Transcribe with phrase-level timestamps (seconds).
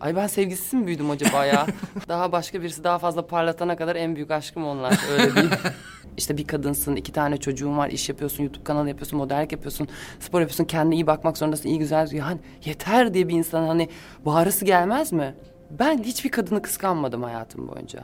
[0.00, 1.66] Ay ben sevgisiz mi büyüdüm acaba ya?
[2.08, 4.98] daha başka birisi daha fazla parlatana kadar en büyük aşkım onlar.
[5.12, 5.50] Öyle değil.
[6.16, 9.88] İşte bir kadınsın, iki tane çocuğun var, iş yapıyorsun, YouTube kanalı yapıyorsun, modellik yapıyorsun,
[10.20, 12.12] spor yapıyorsun, kendine iyi bakmak zorundasın, iyi güzel.
[12.12, 13.88] Yani yeter diye bir insan hani
[14.26, 15.34] bağrısı gelmez mi?
[15.70, 18.02] Ben hiçbir kadını kıskanmadım hayatım boyunca.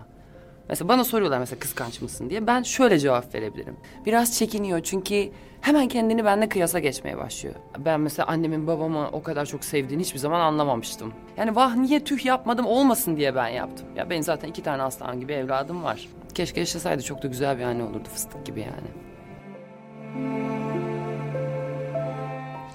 [0.68, 2.46] Mesela bana soruyorlar mesela kıskanç mısın diye.
[2.46, 3.76] Ben şöyle cevap verebilirim.
[4.06, 7.54] Biraz çekiniyor çünkü hemen kendini benimle kıyasa geçmeye başlıyor.
[7.78, 11.12] Ben mesela annemin babamı o kadar çok sevdiğini hiçbir zaman anlamamıştım.
[11.36, 13.86] Yani vah niye tüh yapmadım olmasın diye ben yaptım.
[13.96, 16.08] Ya benim zaten iki tane aslan gibi evladım var.
[16.34, 18.88] Keşke yaşasaydı çok da güzel bir anne olurdu fıstık gibi yani.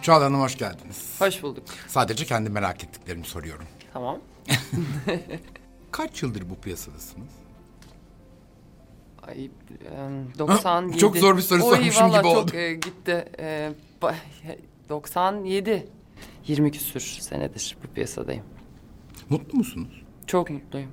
[0.02, 1.16] Çağla Hanım hoş geldiniz.
[1.20, 1.64] Hoş bulduk.
[1.88, 3.66] Sadece kendi merak ettiklerimi soruyorum.
[3.94, 4.20] Tamam.
[5.92, 7.30] Kaç yıldır bu piyasadasınız?
[9.28, 10.98] Ay, em, 97.
[10.98, 12.56] Çok zor bir soru Oy, sormuşum gibi çok, oldu.
[12.56, 13.26] e, gitti.
[13.40, 13.72] E,
[14.02, 14.16] ba-
[14.90, 15.88] 97.
[16.48, 18.44] 20 küsür senedir bu piyasadayım.
[19.30, 20.02] Mutlu musunuz?
[20.28, 20.92] Çok mutluyum.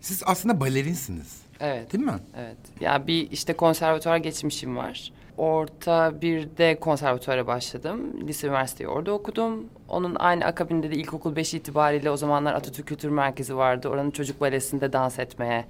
[0.00, 1.42] Siz aslında balerinsiniz.
[1.60, 1.92] Evet.
[1.92, 2.18] Değil mi?
[2.36, 2.56] Evet.
[2.80, 5.12] Ya bir işte konservatuvar geçmişim var.
[5.36, 8.26] Orta birde konservatuvara başladım.
[8.28, 9.66] Lise üniversiteyi orada okudum.
[9.88, 13.88] Onun aynı akabinde de ilkokul 5 itibariyle o zamanlar Atatürk Kültür Merkezi vardı.
[13.88, 15.64] Oranın çocuk balesinde dans etmeye,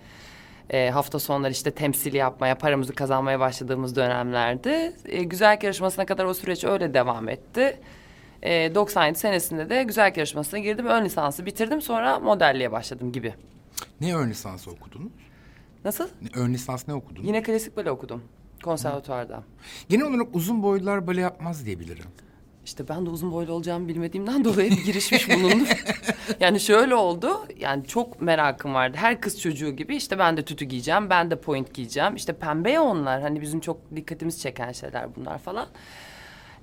[0.73, 4.93] e, hafta sonları işte temsil yapmaya, paramızı kazanmaya başladığımız dönemlerdi.
[5.07, 7.81] E, güzellik yarışmasına kadar o süreç öyle devam etti.
[8.43, 10.87] E, 97 senesinde de güzellik yarışmasına girdim.
[10.87, 11.83] Ön lisansı bitirdim.
[11.83, 13.35] Sonra modelliğe başladım gibi.
[14.01, 15.13] Ne ön lisansı okudunuz?
[15.85, 16.09] Nasıl?
[16.23, 17.27] Ne- Ön lisans ne okudunuz?
[17.27, 18.23] Yine klasik bale okudum.
[18.65, 19.43] Konservatuvarda.
[19.89, 22.05] Genel olarak uzun boylular bale yapmaz diye bilirim.
[22.65, 25.69] İşte ben de uzun boylu olacağımı bilmediğimden dolayı bir girişmiş bulundum.
[26.41, 27.47] yani şöyle oldu.
[27.59, 28.97] Yani çok merakım vardı.
[29.01, 31.11] Her kız çocuğu gibi işte ben de tütü giyeceğim.
[31.11, 32.17] Ben de point giyeceğim.
[32.17, 33.23] İşte pembe ya onlar.
[33.23, 35.67] Hani bizim çok dikkatimizi çeken şeyler bunlar falan.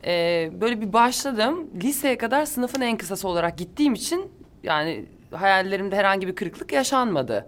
[0.05, 1.69] Ee, böyle bir başladım.
[1.83, 4.31] Liseye kadar sınıfın en kısası olarak gittiğim için
[4.63, 7.45] yani hayallerimde herhangi bir kırıklık yaşanmadı.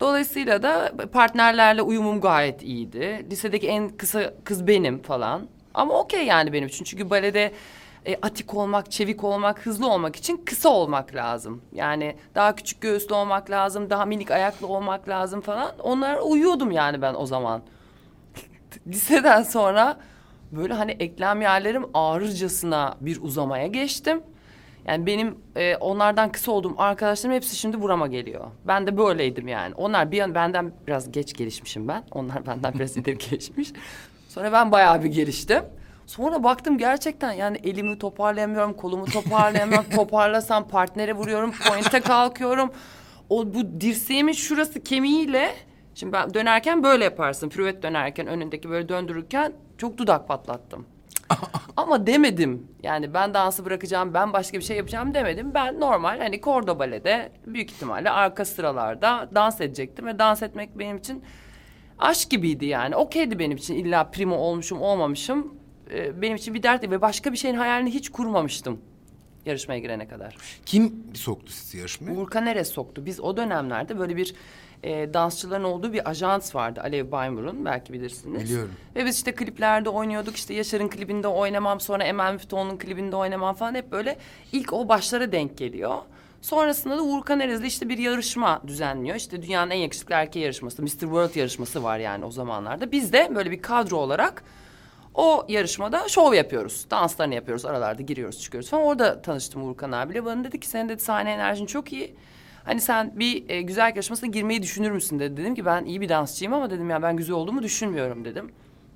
[0.00, 3.26] Dolayısıyla da partnerlerle uyumum gayet iyiydi.
[3.30, 5.48] Lisedeki en kısa kız benim falan.
[5.74, 6.84] Ama okey yani benim için.
[6.84, 7.52] Çünkü balede
[8.06, 11.62] e, atik olmak, çevik olmak, hızlı olmak için kısa olmak lazım.
[11.72, 15.72] Yani daha küçük göğüslü olmak lazım, daha minik ayaklı olmak lazım falan.
[15.78, 17.62] Onlara uyuyordum yani ben o zaman.
[18.86, 19.96] Liseden sonra
[20.52, 24.22] böyle hani eklem yerlerim ağrırcasına bir uzamaya geçtim.
[24.86, 28.44] Yani benim e, onlardan kısa olduğum arkadaşlarım hepsi şimdi burama geliyor.
[28.66, 29.74] Ben de böyleydim yani.
[29.74, 32.04] Onlar bir an benden biraz geç gelişmişim ben.
[32.10, 33.72] Onlar benden biraz ileri gelişmiş.
[34.32, 35.62] Sonra ben bayağı bir geliştim.
[36.06, 39.90] Sonra baktım gerçekten yani elimi toparlayamıyorum, kolumu toparlayamıyorum.
[39.96, 42.72] Toparlasam partnere vuruyorum, pointe kalkıyorum.
[43.30, 45.54] O bu dirseğimin şurası kemiğiyle
[45.94, 47.48] Şimdi ben dönerken böyle yaparsın.
[47.48, 50.86] Pürüvvet dönerken önündeki böyle döndürürken çok dudak patlattım.
[51.76, 52.66] Ama demedim.
[52.82, 55.54] Yani ben dansı bırakacağım, ben başka bir şey yapacağım demedim.
[55.54, 60.06] Ben normal hani kordo balede büyük ihtimalle arka sıralarda dans edecektim.
[60.06, 61.24] Ve dans etmek benim için
[62.02, 62.96] aşk gibiydi yani.
[62.96, 63.74] Okeydi benim için.
[63.74, 65.54] İlla primo olmuşum olmamışım.
[65.90, 66.90] Ee, benim için bir dert değil.
[66.90, 68.80] Ve başka bir şeyin hayalini hiç kurmamıştım.
[69.46, 70.36] Yarışmaya girene kadar.
[70.66, 72.12] Kim soktu sizi yarışmaya?
[72.12, 73.06] Uğur Kaneres soktu.
[73.06, 74.34] Biz o dönemlerde böyle bir
[74.82, 76.80] e, dansçıların olduğu bir ajans vardı.
[76.84, 78.44] Alev Baymur'un belki bilirsiniz.
[78.44, 78.72] Biliyorum.
[78.96, 80.36] Ve biz işte kliplerde oynuyorduk.
[80.36, 81.80] İşte Yaşar'ın klibinde oynamam.
[81.80, 83.74] Sonra Emel Müftüoğlu'nun klibinde oynamam falan.
[83.74, 84.18] Hep böyle
[84.52, 85.98] ilk o başlara denk geliyor.
[86.42, 89.16] Sonrasında da Uğur Kanerez'le işte bir yarışma düzenliyor.
[89.16, 90.88] İşte dünyanın en yakışıklı erkeği yarışması, Mr.
[90.88, 92.92] World yarışması var yani o zamanlarda.
[92.92, 94.42] Biz de böyle bir kadro olarak
[95.14, 96.86] o yarışmada şov yapıyoruz.
[96.90, 97.64] Danslarını yapıyoruz.
[97.66, 98.84] Aralarda giriyoruz çıkıyoruz falan.
[98.84, 100.24] Orada tanıştım Uğurkan abiyle.
[100.24, 102.14] Bana dedi ki senin dedi sahne enerjin çok iyi.
[102.64, 105.36] Hani sen bir e, güzel yarışmasına girmeyi düşünür müsün dedi.
[105.36, 108.52] Dedim ki ben iyi bir dansçıyım ama dedim ya ben güzel olduğumu düşünmüyorum dedim.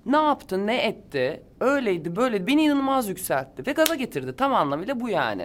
[0.07, 1.43] Ne yaptı, ne etti?
[1.61, 2.47] Öyleydi, böyleydi.
[2.47, 4.37] Beni inanılmaz yükseltti ve gaza getirdi.
[4.37, 5.45] Tam anlamıyla bu yani.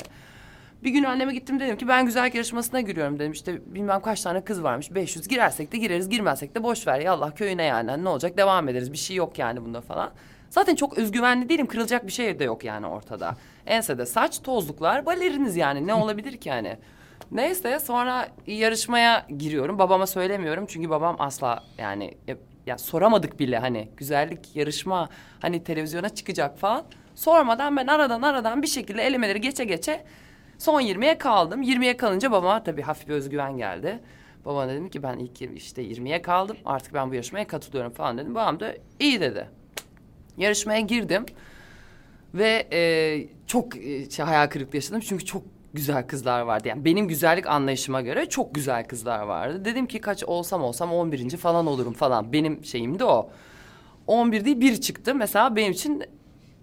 [0.84, 3.32] Bir gün anneme gittim dedim ki ben güzel yarışmasına giriyorum dedim.
[3.32, 4.96] İşte bilmem kaç tane kız varmış.
[4.96, 7.00] 500 girersek de gireriz, girmezsek de boş ver.
[7.00, 7.92] Ya Allah köyüne yani.
[7.92, 8.94] Hani ne olacak devam ederiz.
[8.94, 10.12] Bir şey yok yani bunda falan.
[10.50, 11.68] Zaten çok özgüvenli değilim.
[11.68, 13.36] Kırılacak bir şey de yok yani ortada.
[13.66, 15.88] Ensede saç, tozluklar, baleriniz yani.
[15.88, 16.78] Ne olabilir ki yani?
[17.32, 19.80] Neyse sonra yarışmaya giriyorum.
[19.80, 22.36] Babama söylemiyorum çünkü babam asla yani ya,
[22.66, 25.10] ya soramadık bile hani güzellik yarışma
[25.40, 26.84] hani televizyona çıkacak falan.
[27.16, 30.04] Sormadan ben aradan aradan bir şekilde elemeleri geçe geçe
[30.62, 31.64] son 20'ye kaldım.
[31.64, 34.00] 20'ye kalınca babama tabii hafif bir özgüven geldi.
[34.46, 36.58] Babama dedim ki ben ilk işte 20'ye kaldım.
[36.66, 38.36] Artık ben bu yarışmaya katılıyorum falan dedim.
[38.36, 39.48] Babam da iyi dedi.
[40.38, 41.26] Yarışmaya girdim.
[42.34, 42.82] Ve e,
[43.48, 45.00] çok e, şey, hayal kırıklığı yaşadım.
[45.00, 45.44] Çünkü çok
[45.74, 46.68] güzel kızlar vardı.
[46.68, 49.66] Yani benim güzellik anlayışıma göre çok güzel kızlar vardı.
[49.66, 51.38] Dedim ki kaç olsam olsam 11.
[51.38, 52.34] falan olurum falan.
[52.34, 53.30] Benim şeyim de o.
[54.08, 55.16] 11 değil bir çıktı.
[55.16, 56.04] Mesela benim için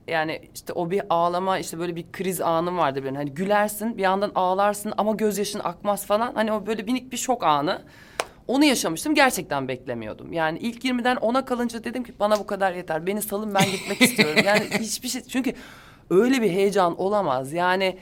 [0.08, 3.16] yani işte o bir ağlama işte böyle bir kriz anım vardı benim.
[3.16, 6.34] Hani gülersin bir yandan ağlarsın ama gözyaşın akmaz falan.
[6.34, 7.82] Hani o böyle minik bir şok anı.
[8.49, 10.32] Onu yaşamıştım gerçekten beklemiyordum.
[10.32, 13.06] Yani ilk 20'den 10'a kalınca dedim ki bana bu kadar yeter.
[13.06, 14.43] Beni salın ben gitmek istiyorum.
[14.44, 15.55] Yani hiçbir şey çünkü
[16.11, 17.52] öyle bir heyecan olamaz.
[17.52, 17.99] Yani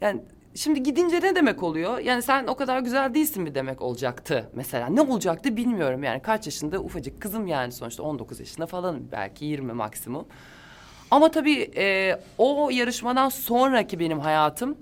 [0.00, 0.20] yani
[0.54, 1.98] şimdi gidince ne demek oluyor?
[1.98, 4.86] Yani sen o kadar güzel değilsin mi demek olacaktı mesela.
[4.86, 6.22] Ne olacaktı bilmiyorum yani.
[6.22, 10.26] Kaç yaşında ufacık kızım yani sonuçta 19 yaşında falan belki 20 maksimum.
[11.10, 14.78] Ama tabii e, o yarışmadan sonraki benim hayatım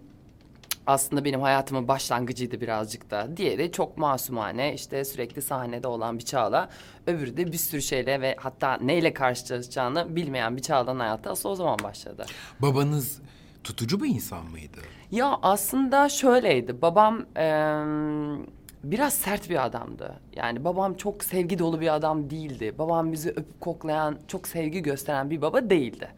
[0.87, 3.37] aslında benim hayatımın başlangıcıydı birazcık da.
[3.37, 6.69] Diğeri çok masumane işte sürekli sahnede olan bir Çağla.
[7.07, 11.55] Öbürü de bir sürü şeyle ve hatta neyle karşılaşacağını bilmeyen bir Çağla'nın hayatı asıl o
[11.55, 12.27] zaman başladı.
[12.61, 13.21] Babanız
[13.65, 14.79] tutucu bir insan mıydı?
[15.11, 16.83] Ya aslında şöyleydi.
[16.83, 17.83] Babam eee,
[18.91, 20.15] biraz sert bir adamdı.
[20.37, 22.75] Yani babam çok sevgi dolu bir adam değildi.
[22.79, 26.09] Babam bizi öpüp koklayan, çok sevgi gösteren bir baba değildi.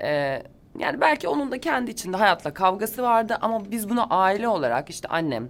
[0.00, 0.42] Eee,
[0.78, 5.08] yani belki onun da kendi içinde hayatla kavgası vardı ama biz bunu aile olarak işte
[5.08, 5.48] annem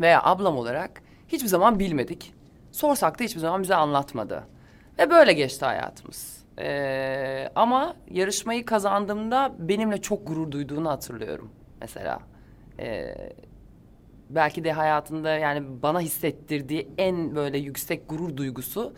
[0.00, 2.34] veya ablam olarak hiçbir zaman bilmedik.
[2.72, 4.44] Sorsak da hiçbir zaman bize anlatmadı.
[4.98, 6.42] Ve böyle geçti hayatımız.
[6.58, 11.50] Ee, ama yarışmayı kazandığımda benimle çok gurur duyduğunu hatırlıyorum
[11.80, 12.18] mesela.
[12.78, 13.14] Ee,
[14.34, 18.92] belki de hayatında yani bana hissettirdiği en böyle yüksek gurur duygusu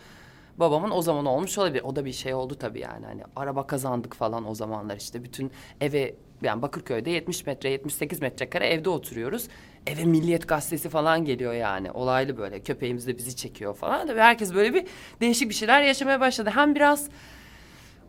[0.57, 1.83] babamın o zaman olmuş olabilir.
[1.83, 3.05] O da bir şey oldu tabii yani.
[3.05, 5.51] Hani araba kazandık falan o zamanlar işte bütün
[5.81, 9.47] eve yani Bakırköy'de 70 metre 78 metrekare evde oturuyoruz.
[9.87, 11.91] Eve Milliyet gazetesi falan geliyor yani.
[11.91, 14.07] Olaylı böyle köpeğimiz de bizi çekiyor falan.
[14.07, 14.85] Tabii herkes böyle bir
[15.21, 16.49] değişik bir şeyler yaşamaya başladı.
[16.53, 17.09] Hem biraz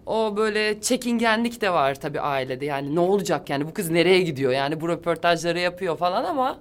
[0.07, 2.65] o böyle çekingenlik de var tabii ailede.
[2.65, 4.53] Yani ne olacak yani bu kız nereye gidiyor?
[4.53, 6.59] Yani bu röportajları yapıyor falan ama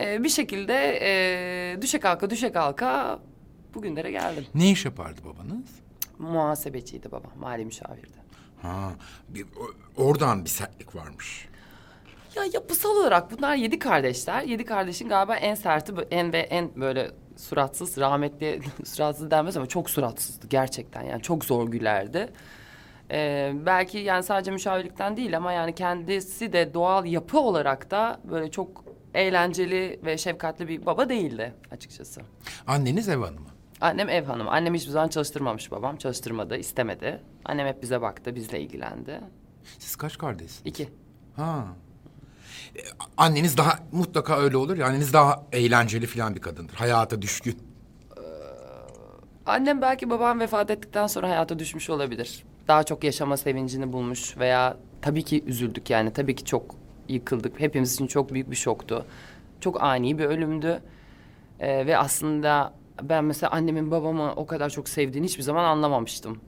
[0.00, 3.18] e, bir şekilde e, düşe kalka düşe kalka
[3.74, 4.46] bugünlere geldim.
[4.54, 5.70] Ne iş yapardı babanız?
[6.18, 8.16] Muhasebeciydi babam, mali müşavirdi.
[8.62, 8.90] Ha,
[9.28, 11.48] bir, o- oradan bir sertlik varmış.
[12.34, 14.42] Ya yapısal olarak bunlar yedi kardeşler.
[14.42, 19.66] Yedi kardeşin galiba en serti, bö- en ve en böyle suratsız, rahmetli suratsız denmez ama
[19.66, 21.02] çok suratsızdı gerçekten.
[21.02, 22.28] Yani çok zor gülerdi.
[23.10, 28.50] Ee, belki yani sadece müşavirlikten değil ama yani kendisi de doğal yapı olarak da böyle
[28.50, 28.84] çok
[29.16, 32.20] eğlenceli ve şefkatli bir baba değildi açıkçası.
[32.66, 33.48] Anneniz ev hanımı.
[33.80, 34.50] Annem ev hanımı.
[34.50, 35.96] Annem hiçbir zaman çalıştırmamış babam.
[35.96, 37.20] Çalıştırmadı, istemedi.
[37.44, 39.20] Annem hep bize baktı, bizle ilgilendi.
[39.78, 40.62] Siz kaç kardeşsiniz?
[40.64, 40.88] İki.
[41.36, 41.66] Ha.
[42.76, 42.80] E,
[43.16, 44.86] Anneniz daha mutlaka öyle olur ya.
[44.86, 46.74] Anneniz daha eğlenceli falan bir kadındır.
[46.74, 47.58] Hayata düşkün.
[49.46, 52.44] Annem belki babam vefat ettikten sonra hayata düşmüş olabilir.
[52.68, 56.74] Daha çok yaşama sevincini bulmuş veya tabii ki üzüldük yani tabii ki çok
[57.08, 57.60] yıkıldık.
[57.60, 59.06] Hepimiz için çok büyük bir şoktu.
[59.60, 60.82] Çok ani bir ölümdü.
[61.60, 62.72] Ee, ve aslında
[63.02, 66.40] ben mesela annemin babamı o kadar çok sevdiğini hiçbir zaman anlamamıştım.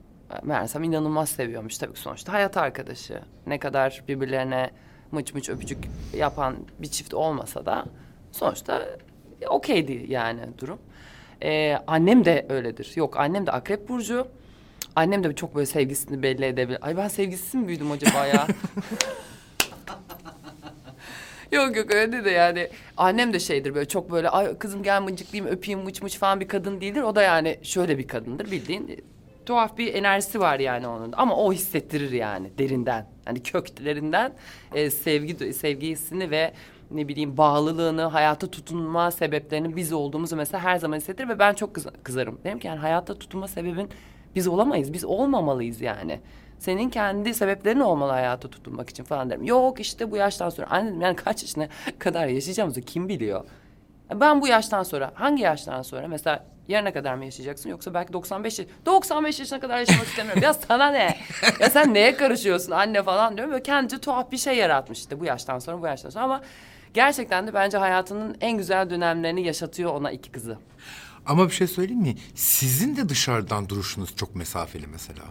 [0.43, 3.21] Meğersem inanılmaz seviyormuş tabii ki sonuçta hayat arkadaşı.
[3.47, 4.69] Ne kadar birbirlerine
[5.11, 5.77] mıç mıç öpücük
[6.17, 7.85] yapan bir çift olmasa da
[8.31, 8.85] sonuçta
[9.47, 10.79] okeydi yani durum.
[11.43, 12.91] Ee, annem de öyledir.
[12.95, 14.27] Yok annem de akrep burcu.
[14.95, 16.79] Annem de çok böyle sevgisini belli edebilir.
[16.81, 18.47] Ay ben sevgisiz mi büyüdüm acaba ya?
[21.51, 22.67] yok yok öyle de yani.
[22.97, 26.47] Annem de şeydir böyle çok böyle ay kızım gel mıncıklayayım öpeyim mıç mıç falan bir
[26.47, 27.01] kadın değildir.
[27.01, 29.03] O da yani şöyle bir kadındır bildiğin.
[29.45, 31.11] Tuhaf bir enerjisi var yani onun.
[31.17, 33.07] Ama o hissettirir yani derinden.
[33.25, 34.33] Hani köklerinden
[34.75, 36.53] e, sevgi sevgisini ve
[36.91, 41.73] ne bileyim bağlılığını, hayata tutunma sebeplerinin biz olduğumuzu mesela her zaman hissettirir ve ben çok
[41.75, 42.39] kız- kızarım.
[42.43, 43.89] Derim ki yani hayatta tutunma sebebin
[44.35, 46.19] biz olamayız, biz olmamalıyız yani.
[46.59, 49.43] Senin kendi sebeplerin olmalı hayata tutunmak için falan derim.
[49.43, 50.67] Yok işte bu yaştan sonra.
[50.69, 51.67] Anne dedim, yani kaç yaşına
[51.99, 53.43] kadar yaşayacağımızı kim biliyor?
[54.13, 58.59] Ben bu yaştan sonra, hangi yaştan sonra mesela yarına kadar mı yaşayacaksın yoksa belki 95
[58.59, 60.43] yaş 95 yaşına kadar yaşamak istemiyorum.
[60.43, 61.17] ya sana ne?
[61.59, 63.51] Ya sen neye karışıyorsun anne falan diyorum.
[63.53, 66.41] Böyle kendince tuhaf bir şey yaratmış işte bu yaştan sonra bu yaştan sonra ama
[66.93, 70.57] gerçekten de bence hayatının en güzel dönemlerini yaşatıyor ona iki kızı.
[71.25, 72.15] Ama bir şey söyleyeyim mi?
[72.35, 75.21] Sizin de dışarıdan duruşunuz çok mesafeli mesela.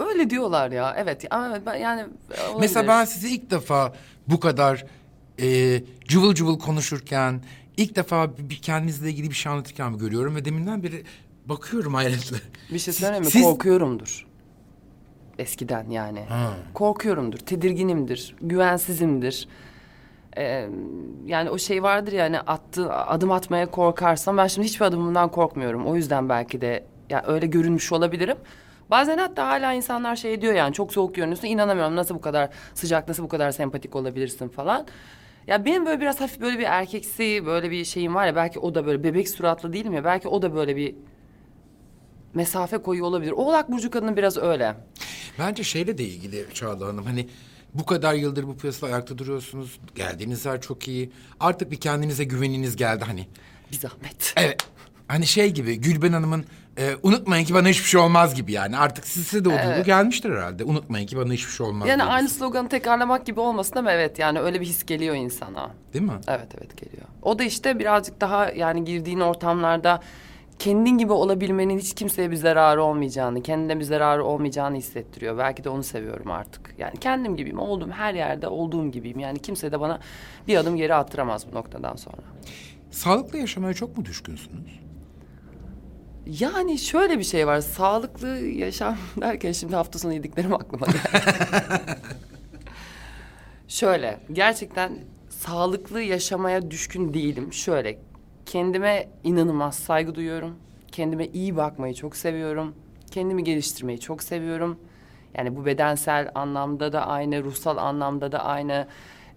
[0.00, 0.94] Öyle diyorlar ya.
[0.98, 2.60] Evet ama evet, ben yani olabilir.
[2.60, 3.92] Mesela ben sizi ilk defa
[4.28, 4.84] bu kadar
[5.42, 7.42] e, cıvıl cıvıl konuşurken...
[7.76, 10.36] ...ilk defa bir kendinizle ilgili bir şey anlatırken görüyorum...
[10.36, 11.04] ...ve deminden beri
[11.46, 12.36] bakıyorum hayretle.
[12.72, 13.30] Bir şey söyleyeyim mi?
[13.30, 14.26] siz- Korkuyorumdur.
[15.38, 16.20] Eskiden yani.
[16.20, 16.56] Ha.
[16.74, 19.48] Korkuyorumdur, tedirginimdir, güvensizimdir.
[20.36, 20.68] Ee,
[21.26, 25.86] yani o şey vardır ya hani attı, adım atmaya korkarsam ben şimdi hiçbir adımımdan korkmuyorum.
[25.86, 28.36] O yüzden belki de ya öyle görünmüş olabilirim.
[28.90, 33.08] Bazen hatta hala insanlar şey diyor yani çok soğuk görünüyorsun inanamıyorum nasıl bu kadar sıcak
[33.08, 34.86] nasıl bu kadar sempatik olabilirsin falan.
[35.46, 38.74] Ya benim böyle biraz hafif böyle bir erkeksi böyle bir şeyim var ya belki o
[38.74, 40.94] da böyle bebek suratlı değilim ya belki o da böyle bir
[42.34, 43.32] mesafe koyuyor olabilir.
[43.32, 44.74] Oğlak burcu kadını biraz öyle.
[45.38, 47.28] Bence şeyle de ilgili Çağla Hanım hani
[47.74, 49.78] bu kadar yıldır bu piyasada ayakta duruyorsunuz.
[49.94, 51.12] Geldiğiniz yer çok iyi.
[51.40, 53.26] Artık bir kendinize güveniniz geldi hani.
[53.72, 54.34] Bir zahmet.
[54.36, 54.66] Evet.
[55.08, 56.44] Hani şey gibi Gülben Hanım'ın
[56.80, 58.76] e, unutmayın ki bana hiçbir şey olmaz gibi yani.
[58.76, 60.64] Artık size de o duygu gelmiştir herhalde.
[60.64, 61.88] Unutmayın ki bana hiçbir şey olmaz.
[61.88, 62.14] Yani duygusu.
[62.16, 65.70] aynı sloganı tekrarlamak gibi olmasın ama evet yani öyle bir his geliyor insana.
[65.92, 66.12] Değil mi?
[66.28, 67.02] Evet evet geliyor.
[67.22, 70.00] O da işte birazcık daha yani girdiğin ortamlarda
[70.58, 75.38] kendin gibi olabilmenin hiç kimseye bir zararı olmayacağını, kendine bir zararı olmayacağını hissettiriyor.
[75.38, 76.74] Belki de onu seviyorum artık.
[76.78, 79.18] Yani kendim gibiyim, olduğum her yerde olduğum gibiyim.
[79.18, 80.00] Yani kimse de bana
[80.48, 82.22] bir adım geri attıramaz bu noktadan sonra.
[82.90, 84.89] Sağlıklı yaşamaya çok mu düşkünsünüz?
[86.38, 87.60] Yani şöyle bir şey var.
[87.60, 90.98] Sağlıklı yaşam derken şimdi hafta sonu yediklerim aklıma geldi.
[93.68, 97.52] şöyle gerçekten sağlıklı yaşamaya düşkün değilim.
[97.52, 97.98] Şöyle
[98.46, 100.56] kendime inanılmaz saygı duyuyorum.
[100.92, 102.74] Kendime iyi bakmayı çok seviyorum.
[103.10, 104.78] Kendimi geliştirmeyi çok seviyorum.
[105.34, 108.86] Yani bu bedensel anlamda da aynı, ruhsal anlamda da aynı.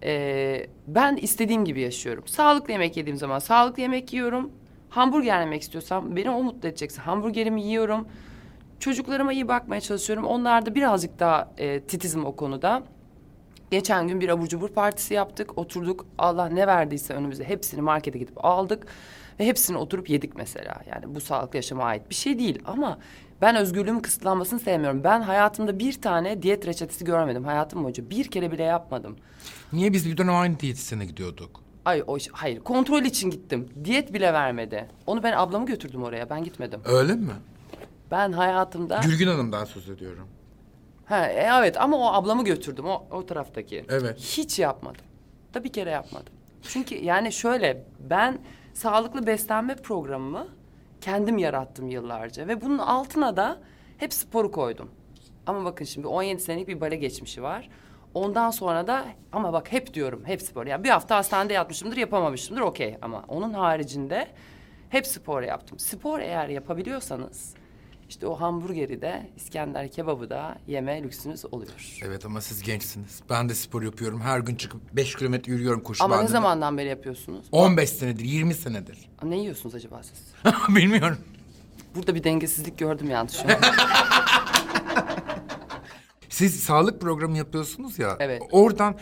[0.02, 2.26] Ee, ben istediğim gibi yaşıyorum.
[2.26, 4.50] Sağlıklı yemek yediğim zaman sağlıklı yemek yiyorum.
[4.94, 8.08] Hamburger yemek istiyorsam beni o mutlu edecekse hamburgerimi yiyorum.
[8.80, 10.24] Çocuklarıma iyi bakmaya çalışıyorum.
[10.24, 12.82] Onlar da birazcık daha e, titizim o konuda.
[13.70, 15.58] Geçen gün bir abur cubur partisi yaptık.
[15.58, 16.06] Oturduk.
[16.18, 18.86] Allah ne verdiyse önümüze hepsini markete gidip aldık.
[19.40, 20.82] Ve hepsini oturup yedik mesela.
[20.90, 22.62] Yani bu sağlıklı yaşama ait bir şey değil.
[22.64, 22.98] Ama
[23.40, 25.04] ben özgürlüğümün kısıtlanmasını sevmiyorum.
[25.04, 27.44] Ben hayatımda bir tane diyet reçetesi görmedim.
[27.44, 29.16] Hayatım boyunca bir kere bile yapmadım.
[29.72, 31.63] Niye biz bir dönem aynı diyetisyene gidiyorduk?
[31.84, 33.68] Ay o hayır kontrol için gittim.
[33.84, 34.88] Diyet bile vermedi.
[35.06, 36.30] Onu ben ablamı götürdüm oraya.
[36.30, 36.80] Ben gitmedim.
[36.84, 37.32] Öyle mi?
[38.10, 40.28] Ben hayatımda Gülgün Hanım'dan söz ediyorum.
[41.06, 43.84] Ha, e, evet ama o ablamı götürdüm o, o taraftaki.
[43.88, 44.18] Evet.
[44.18, 45.04] Hiç yapmadım.
[45.54, 46.32] Da bir kere yapmadım.
[46.62, 48.38] Çünkü yani şöyle ben
[48.74, 50.48] sağlıklı beslenme programımı
[51.00, 53.60] kendim yarattım yıllarca ve bunun altına da
[53.98, 54.90] hep sporu koydum.
[55.46, 57.68] Ama bakın şimdi 17 senelik bir bale geçmişi var.
[58.14, 60.66] Ondan sonra da ama bak hep diyorum hep spor.
[60.66, 64.28] Yani bir hafta hastanede yatmışımdır yapamamışımdır okey ama onun haricinde
[64.88, 65.78] hep spor yaptım.
[65.78, 67.54] Spor eğer yapabiliyorsanız
[68.08, 71.98] işte o hamburgeri de İskender kebabı da yeme lüksünüz oluyor.
[72.02, 73.20] Evet ama siz gençsiniz.
[73.30, 74.20] Ben de spor yapıyorum.
[74.20, 76.32] Her gün çıkıp beş kilometre yürüyorum koşu Ama ne bandında.
[76.32, 77.46] zamandan beri yapıyorsunuz?
[77.52, 78.98] 15 senedir, 20 senedir.
[79.22, 80.34] Ne yiyorsunuz acaba siz?
[80.76, 81.18] Bilmiyorum.
[81.94, 83.28] Burada bir dengesizlik gördüm an.
[86.34, 88.16] Siz sağlık programı yapıyorsunuz ya.
[88.20, 88.42] Evet.
[88.50, 88.94] Oradan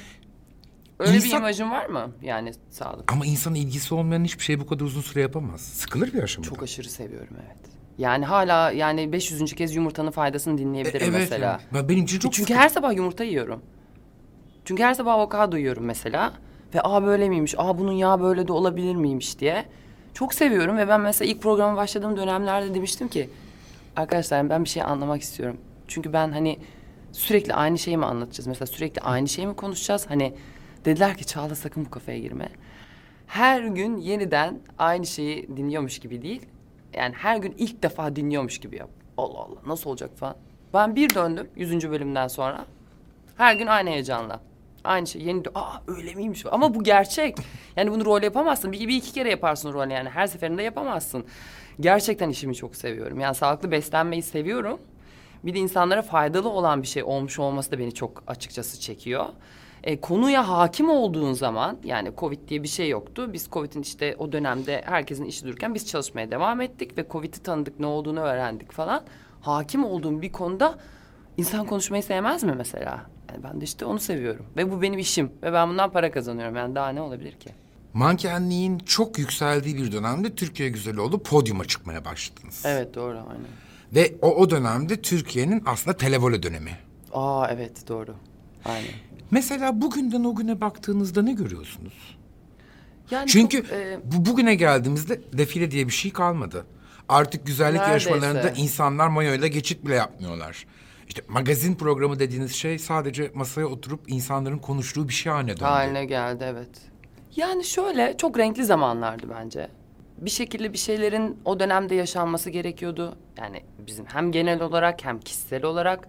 [0.98, 2.10] Öyle bir İnsan- imajın var mı?
[2.22, 3.12] Yani sağlık.
[3.12, 5.60] ama insanın ilgisi olmayan hiçbir şey bu kadar uzun süre yapamaz.
[5.60, 6.48] Sıkılır bir aşamada.
[6.50, 7.56] Çok aşırı seviyorum evet.
[7.98, 9.54] Yani hala yani 500.
[9.54, 11.60] kez yumurtanın faydasını dinleyebilirim E, evet mesela.
[11.74, 13.62] Ben- Benim için çok Çünkü sıkı- her sabah yumurta yiyorum.
[14.64, 16.32] Çünkü her sabah avokado yiyorum mesela.
[16.74, 19.64] Ve aa böyle miymiş, aa bunun yağı böyle de olabilir miymiş diye.
[20.14, 23.30] Çok seviyorum ve ben mesela ilk programa başladığım dönemlerde demiştim ki...
[23.96, 25.56] Arkadaşlar ben bir şey anlamak istiyorum.
[25.88, 26.58] Çünkü ben hani
[27.12, 28.46] sürekli aynı şeyi mi anlatacağız?
[28.46, 30.10] Mesela sürekli aynı şeyi mi konuşacağız?
[30.10, 30.34] Hani
[30.84, 32.48] dediler ki Çağla sakın bu kafaya girme.
[33.26, 36.46] Her gün yeniden aynı şeyi dinliyormuş gibi değil.
[36.94, 38.90] Yani her gün ilk defa dinliyormuş gibi yap.
[39.16, 40.36] Allah Allah nasıl olacak falan.
[40.74, 41.90] Ben bir döndüm 100.
[41.90, 42.66] bölümden sonra.
[43.36, 44.40] Her gün aynı heyecanla.
[44.84, 47.36] Aynı şey yeni aa öyle miymiş ama bu gerçek.
[47.76, 48.72] Yani bunu rol yapamazsın.
[48.72, 51.24] Bir, bir iki kere yaparsın rol yani her seferinde yapamazsın.
[51.80, 53.20] Gerçekten işimi çok seviyorum.
[53.20, 54.80] Yani sağlıklı beslenmeyi seviyorum.
[55.44, 59.26] Bir de insanlara faydalı olan bir şey olmuş olması da beni çok açıkçası çekiyor.
[59.82, 63.30] E, konuya hakim olduğun zaman yani Covid diye bir şey yoktu.
[63.32, 67.80] Biz Covid'in işte o dönemde herkesin işi dururken biz çalışmaya devam ettik ve Covid'i tanıdık
[67.80, 69.02] ne olduğunu öğrendik falan.
[69.40, 70.78] Hakim olduğum bir konuda
[71.36, 73.06] insan konuşmayı sevmez mi mesela?
[73.30, 76.56] Yani ben de işte onu seviyorum ve bu benim işim ve ben bundan para kazanıyorum.
[76.56, 77.50] Yani daha ne olabilir ki?
[77.94, 82.62] Mankenliğin çok yükseldiği bir dönemde Türkiye güzeli olup podyuma çıkmaya başladınız.
[82.66, 83.46] Evet doğru aynen.
[83.94, 86.78] Ve o, o dönemde Türkiye'nin aslında televole dönemi.
[87.12, 88.14] Aa evet doğru.
[88.64, 88.90] Aynen.
[89.30, 92.18] Mesela bugünden o güne baktığınızda ne görüyorsunuz?
[93.10, 96.66] Yani Çünkü çok, e, bu bugüne geldiğimizde defile diye bir şey kalmadı.
[97.08, 98.10] Artık güzellik Neredeyse.
[98.10, 100.66] yarışmalarında insanlar mayoyla geçit bile yapmıyorlar.
[101.08, 105.64] İşte magazin programı dediğiniz şey sadece masaya oturup insanların konuştuğu bir şey haline döndü.
[105.64, 106.68] Haline geldi evet.
[107.36, 109.68] Yani şöyle çok renkli zamanlardı bence.
[110.22, 113.16] Bir şekilde bir şeylerin o dönemde yaşanması gerekiyordu.
[113.38, 116.08] Yani bizim hem genel olarak hem kişisel olarak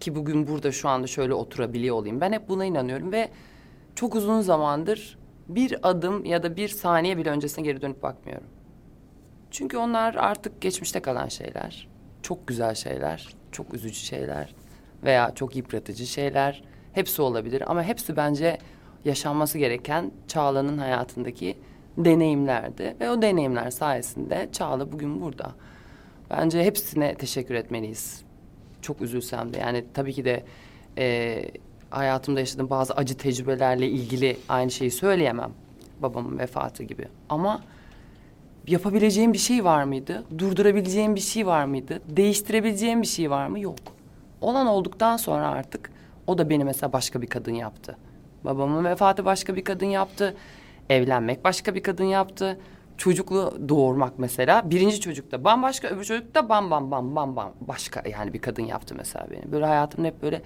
[0.00, 2.20] ki bugün burada şu anda şöyle oturabiliyor olayım.
[2.20, 3.30] Ben hep buna inanıyorum ve
[3.94, 5.18] çok uzun zamandır
[5.48, 8.46] bir adım ya da bir saniye bile öncesine geri dönüp bakmıyorum.
[9.50, 11.88] Çünkü onlar artık geçmişte kalan şeyler.
[12.22, 14.54] Çok güzel şeyler, çok üzücü şeyler
[15.02, 16.64] veya çok yıpratıcı şeyler.
[16.92, 18.58] Hepsi olabilir ama hepsi bence
[19.04, 21.58] yaşanması gereken Çağla'nın hayatındaki
[21.98, 22.96] deneyimlerdi.
[23.00, 25.52] Ve o deneyimler sayesinde Çağla bugün burada.
[26.30, 28.22] Bence hepsine teşekkür etmeliyiz.
[28.82, 30.44] Çok üzülsem de yani tabii ki de
[30.98, 31.44] e,
[31.90, 35.50] hayatımda yaşadığım bazı acı tecrübelerle ilgili aynı şeyi söyleyemem.
[36.02, 37.08] Babamın vefatı gibi.
[37.28, 37.62] Ama
[38.66, 40.24] yapabileceğim bir şey var mıydı?
[40.38, 42.00] Durdurabileceğim bir şey var mıydı?
[42.08, 43.60] Değiştirebileceğim bir şey var mı?
[43.60, 43.78] Yok.
[44.40, 45.90] Olan olduktan sonra artık
[46.26, 47.96] o da beni mesela başka bir kadın yaptı.
[48.44, 50.36] Babamın vefatı başka bir kadın yaptı.
[50.90, 52.60] Evlenmek başka bir kadın yaptı.
[52.98, 54.70] Çocuklu doğurmak mesela.
[54.70, 58.94] Birinci çocukta bambaşka, öbür çocukta bam bam bam bam bam başka yani bir kadın yaptı
[58.98, 59.52] mesela beni.
[59.52, 60.42] Böyle hayatımın hep böyle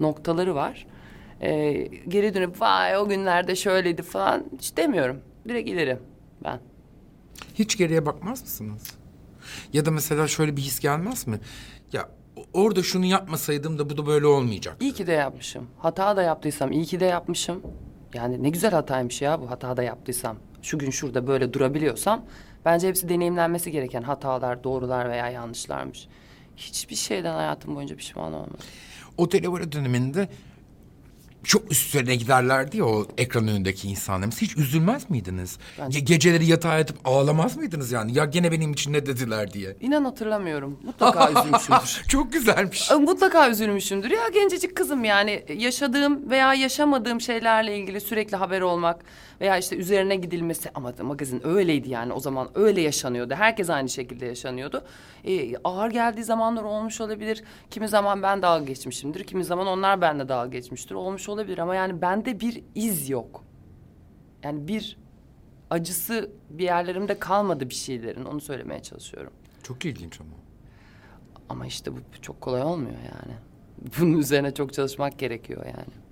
[0.00, 0.86] noktaları var.
[1.40, 1.72] Ee,
[2.08, 5.20] geri dönüp vay o günlerde şöyleydi falan hiç demiyorum.
[5.48, 5.98] Direkt ileri
[6.44, 6.60] ben.
[7.54, 8.94] Hiç geriye bakmaz mısınız?
[9.72, 11.40] Ya da mesela şöyle bir his gelmez mi?
[11.92, 12.08] Ya
[12.52, 14.76] orada şunu yapmasaydım da bu da böyle olmayacak.
[14.80, 15.66] İyi ki de yapmışım.
[15.78, 17.62] Hata da yaptıysam iyi ki de yapmışım.
[18.14, 20.36] Yani ne güzel hataymış ya bu hata da yaptıysam.
[20.62, 22.24] Şu gün şurada böyle durabiliyorsam
[22.64, 26.08] bence hepsi deneyimlenmesi gereken hatalar, doğrular veya yanlışlarmış.
[26.56, 28.58] Hiçbir şeyden hayatım boyunca pişman olmadım.
[29.18, 30.28] O televizyon döneminde
[31.44, 34.42] çok üstlerine giderlerdi ya o ekran önündeki insanlarımız.
[34.42, 35.58] Hiç üzülmez miydiniz?
[35.78, 38.18] Bence- Ge- geceleri yatağa yatıp ağlamaz mıydınız yani?
[38.18, 39.76] Ya gene benim için ne dediler diye.
[39.80, 40.78] İnan hatırlamıyorum.
[40.82, 42.02] Mutlaka üzülmüşümdür.
[42.08, 42.90] çok güzelmiş.
[42.90, 49.00] Mutlaka üzülmüşümdür ya gencecik kızım yani yaşadığım veya yaşamadığım şeylerle ilgili sürekli haber olmak
[49.40, 53.34] veya işte üzerine gidilmesi ama magazin öyleydi yani o zaman öyle yaşanıyordu.
[53.34, 54.84] Herkes aynı şekilde yaşanıyordu.
[55.24, 57.44] Ee, ağır geldiği zamanlar olmuş olabilir.
[57.70, 59.24] Kimi zaman ben dalga geçmişimdir.
[59.24, 60.94] Kimi zaman onlar benimle dalga geçmiştir.
[60.94, 63.44] Olmuş olabilir ama yani bende bir iz yok.
[64.42, 64.96] Yani bir
[65.70, 69.32] acısı bir yerlerimde kalmadı bir şeylerin onu söylemeye çalışıyorum.
[69.62, 70.30] Çok ilginç ama.
[71.48, 73.34] Ama işte bu çok kolay olmuyor yani.
[73.98, 76.09] Bunun üzerine çok çalışmak gerekiyor yani.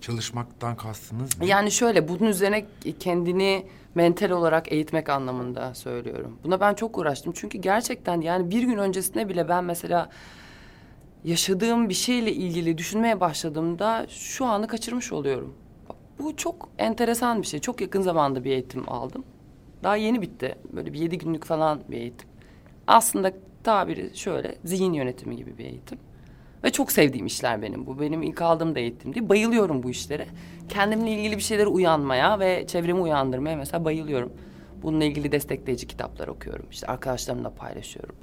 [0.00, 1.46] Çalışmaktan kastınız ne?
[1.46, 2.66] Yani şöyle bunun üzerine
[3.00, 6.38] kendini mental olarak eğitmek anlamında söylüyorum.
[6.44, 7.32] Buna ben çok uğraştım.
[7.36, 10.10] Çünkü gerçekten yani bir gün öncesinde bile ben mesela
[11.24, 15.54] yaşadığım bir şeyle ilgili düşünmeye başladığımda şu anı kaçırmış oluyorum.
[16.18, 17.60] Bu çok enteresan bir şey.
[17.60, 19.24] Çok yakın zamanda bir eğitim aldım.
[19.82, 20.54] Daha yeni bitti.
[20.72, 22.28] Böyle bir yedi günlük falan bir eğitim.
[22.86, 23.32] Aslında
[23.64, 25.98] tabiri şöyle zihin yönetimi gibi bir eğitim.
[26.64, 28.00] Ve çok sevdiğim işler benim bu.
[28.00, 29.28] Benim ilk aldığım da eğitimdi.
[29.28, 30.26] Bayılıyorum bu işlere.
[30.68, 34.32] Kendimle ilgili bir şeyleri uyanmaya ve çevremi uyandırmaya mesela bayılıyorum.
[34.82, 36.66] Bununla ilgili destekleyici kitaplar okuyorum.
[36.70, 38.16] İşte arkadaşlarımla paylaşıyorum.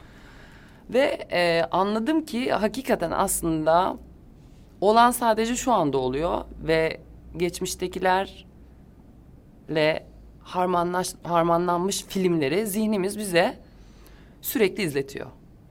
[0.89, 3.97] Ve e, anladım ki hakikaten aslında
[4.81, 6.99] olan sadece şu anda oluyor ve
[7.37, 10.05] geçmiştekilerle
[10.39, 13.59] harmanlaş, harmanlanmış filmleri zihnimiz bize
[14.41, 15.27] sürekli izletiyor.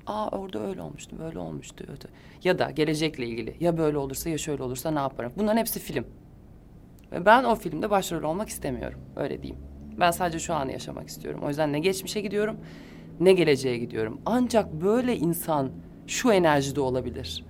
[0.07, 1.85] Aa orada öyle olmuştu, böyle olmuştu.
[1.89, 2.30] öyle.
[2.45, 3.57] Ya da gelecekle ilgili.
[3.61, 5.33] Ya böyle olursa ya şöyle olursa ne yaparım?
[5.37, 6.07] Bunların hepsi film.
[7.13, 9.01] Ve ben o filmde başrol olmak istemiyorum.
[9.17, 9.63] Öyle diyeyim.
[10.01, 11.41] Ben sadece şu anı yaşamak istiyorum.
[11.45, 12.57] O yüzden ne geçmişe gidiyorum
[13.21, 14.21] ne geleceğe gidiyorum.
[14.27, 15.71] Ancak böyle insan
[16.07, 17.45] şu enerjide olabilir.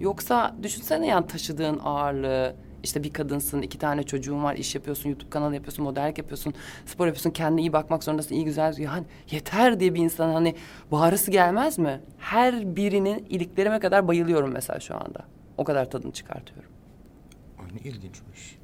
[0.00, 5.30] Yoksa düşünsene yani taşıdığın ağırlığı, işte bir kadınsın, iki tane çocuğun var, iş yapıyorsun, YouTube
[5.30, 6.54] kanalı yapıyorsun, modellik yapıyorsun,
[6.86, 8.78] spor yapıyorsun, kendine iyi bakmak zorundasın, iyi güzel.
[8.78, 10.54] Yani yeter diye bir insan hani
[10.92, 12.00] bağırısı gelmez mi?
[12.18, 15.24] Her birinin iliklerime kadar bayılıyorum mesela şu anda.
[15.58, 16.70] O kadar tadını çıkartıyorum.
[17.58, 18.58] Ay ne ilginçmiş.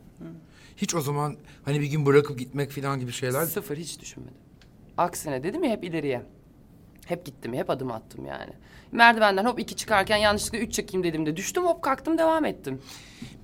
[0.76, 3.44] Hiç o zaman hani bir gün bırakıp gitmek falan gibi şeyler...
[3.44, 4.34] Sıfır hiç düşünmedim.
[4.96, 6.22] Aksine dedim ya hep ileriye.
[7.10, 8.52] Hep gittim, hep adım attım yani.
[8.92, 12.82] Merdivenden hop iki çıkarken yanlışlıkla üç çekeyim dedim de düştüm hop kalktım devam ettim.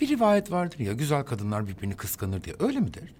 [0.00, 2.56] Bir rivayet vardır ya güzel kadınlar birbirini kıskanır diye.
[2.58, 3.14] Öyle midir?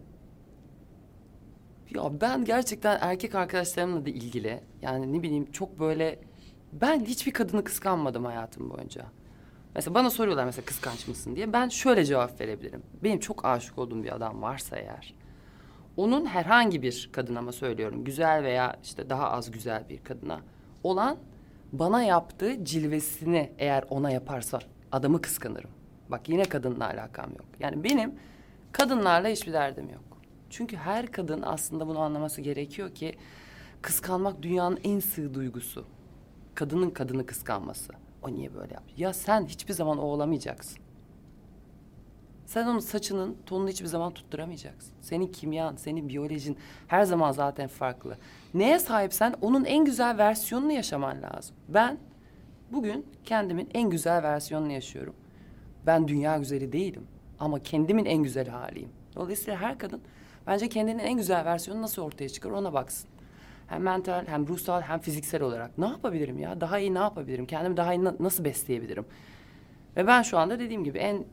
[1.91, 6.19] Ya ben gerçekten erkek arkadaşlarımla da ilgili yani ne bileyim çok böyle
[6.73, 9.07] ben hiçbir kadını kıskanmadım hayatım boyunca.
[9.75, 12.83] Mesela bana soruyorlar mesela kıskanç mısın diye ben şöyle cevap verebilirim.
[13.03, 15.15] Benim çok aşık olduğum bir adam varsa eğer
[15.97, 20.41] onun herhangi bir kadına mı söylüyorum güzel veya işte daha az güzel bir kadına
[20.83, 21.17] olan
[21.73, 24.59] bana yaptığı cilvesini eğer ona yaparsa
[24.93, 25.71] adamı kıskanırım.
[26.09, 27.47] Bak yine kadınla alakam yok.
[27.61, 28.15] Yani benim
[28.73, 30.05] kadınlarla hiçbir derdim yok.
[30.51, 33.15] Çünkü her kadın aslında bunu anlaması gerekiyor ki
[33.83, 35.85] kıskanmak dünyanın en sığ duygusu.
[36.55, 37.93] Kadının kadını kıskanması.
[38.23, 38.95] O niye böyle yaptı?
[38.97, 40.86] Ya sen hiçbir zaman o olamayacaksın.
[42.47, 44.93] Sen onun saçının tonunu hiçbir zaman tutturamayacaksın.
[45.01, 46.57] Senin kimyan, senin biyolojin
[46.87, 48.17] her zaman zaten farklı.
[48.55, 51.57] Neye sahipsen onun en güzel versiyonunu yaşaman lazım.
[51.69, 51.99] Ben
[52.73, 55.15] bugün kendimin en güzel versiyonunu yaşıyorum.
[55.87, 57.07] Ben dünya güzeli değilim
[57.39, 58.89] ama kendimin en güzel haliyim.
[59.17, 60.01] Dolayısıyla her kadın
[60.47, 63.09] bence kendinin en güzel versiyonu nasıl ortaya çıkar ona baksın.
[63.67, 65.79] Hem mental hem ruhsal hem fiziksel olarak.
[65.79, 66.61] Ne yapabilirim ya?
[66.61, 67.47] Daha iyi ne yapabilirim?
[67.47, 69.05] Kendimi daha iyi na- nasıl besleyebilirim?
[69.97, 71.25] Ve ben şu anda dediğim gibi en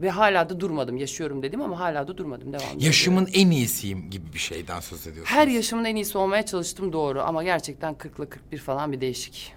[0.00, 0.96] ve hala da durmadım.
[0.96, 2.52] Yaşıyorum dedim ama hala da durmadım.
[2.52, 2.86] Devam ediyorum.
[2.86, 5.30] Yaşımın en iyisiyim gibi bir şeyden söz ediyorsunuz.
[5.30, 9.54] Her yaşımın en iyisi olmaya çalıştım doğru ama gerçekten 40'la 41 falan bir değişik.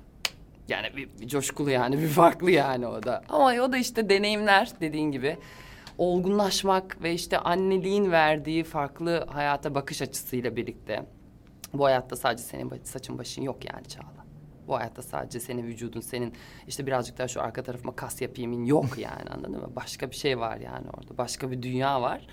[0.67, 3.23] Yani bir, bir coşkulu yani bir farklı yani o da.
[3.29, 5.37] Ama o da işte deneyimler dediğin gibi.
[5.97, 11.05] Olgunlaşmak ve işte anneliğin verdiği farklı hayata bakış açısıyla birlikte.
[11.73, 14.22] Bu hayatta sadece senin saçın başın yok yani Çağla.
[14.67, 16.33] Bu hayatta sadece senin vücudun, senin
[16.67, 19.71] işte birazcık daha şu arka tarafıma kas yapayımın yok yani anladın mı?
[19.75, 21.17] Başka bir şey var yani orada.
[21.17, 22.27] Başka bir dünya var.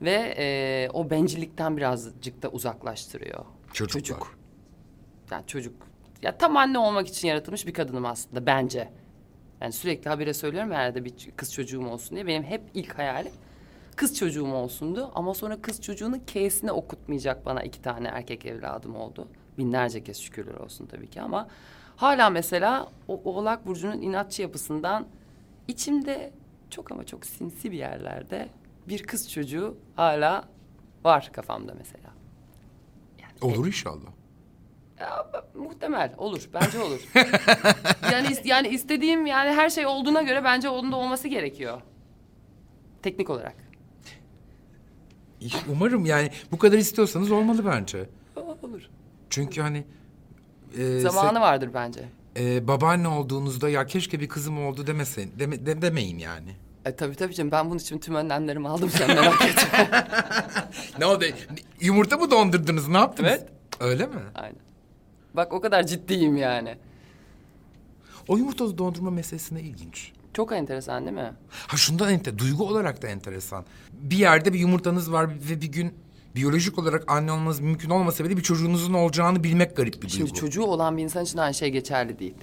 [0.00, 3.44] Ve e, o bencillikten birazcık da uzaklaştırıyor.
[3.72, 4.00] Çocuklar.
[4.00, 4.38] Çocuk.
[5.30, 5.74] Yani çocuk.
[6.22, 8.92] Ya tam anne olmak için yaratılmış bir kadınım aslında bence.
[9.60, 12.26] Yani sürekli habire söylüyorum herhalde bir kız çocuğum olsun diye.
[12.26, 13.32] Benim hep ilk hayalim
[13.96, 15.10] kız çocuğum olsundu.
[15.14, 19.28] Ama sonra kız çocuğunun K'sini okutmayacak bana iki tane erkek evladım oldu.
[19.58, 21.48] Binlerce kez şükürler olsun tabii ki ama
[21.96, 25.06] hala mesela o Oğlak Burcu'nun inatçı yapısından
[25.68, 26.32] içimde
[26.70, 28.48] çok ama çok sinsi bir yerlerde
[28.88, 30.44] bir kız çocuğu hala
[31.04, 32.10] var kafamda mesela.
[33.42, 34.10] Olur inşallah.
[35.00, 36.48] Ya, muhtemel olur.
[36.54, 37.00] Bence olur.
[38.12, 41.80] yani yani istediğim yani her şey olduğuna göre bence onun da olması gerekiyor.
[43.02, 43.56] Teknik olarak.
[45.68, 48.08] Umarım yani bu kadar istiyorsanız olmalı bence.
[48.62, 48.90] Olur.
[49.34, 49.84] Çünkü hani...
[50.78, 52.08] e, Zamanı vardır bence.
[52.36, 56.50] e, babaanne olduğunuzda ya keşke bir kızım oldu demesin, deme, de- demeyin yani.
[56.84, 59.88] E, tabii tabii canım ben bunun için tüm önlemlerimi aldım sen merak etme.
[60.98, 61.24] Ne oldu?
[61.80, 62.88] Yumurta mı dondurdunuz?
[62.88, 63.30] Ne yaptınız?
[63.30, 63.48] Evet.
[63.80, 64.20] Öyle mi?
[64.34, 64.56] Aynen.
[65.34, 66.76] Bak o kadar ciddiyim yani.
[68.28, 70.12] O yumurta dondurma meselesine ilginç.
[70.34, 71.32] Çok enteresan değil mi?
[71.50, 73.64] Ha şundan ente, duygu olarak da enteresan.
[73.92, 75.94] Bir yerde bir yumurtanız var ve bir gün
[76.36, 80.40] biyolojik olarak anne olmanız mümkün olmasa bile bir çocuğunuzun olacağını bilmek garip bir Şimdi duygu.
[80.40, 82.34] çocuğu olan bir insan için aynı şey geçerli değil.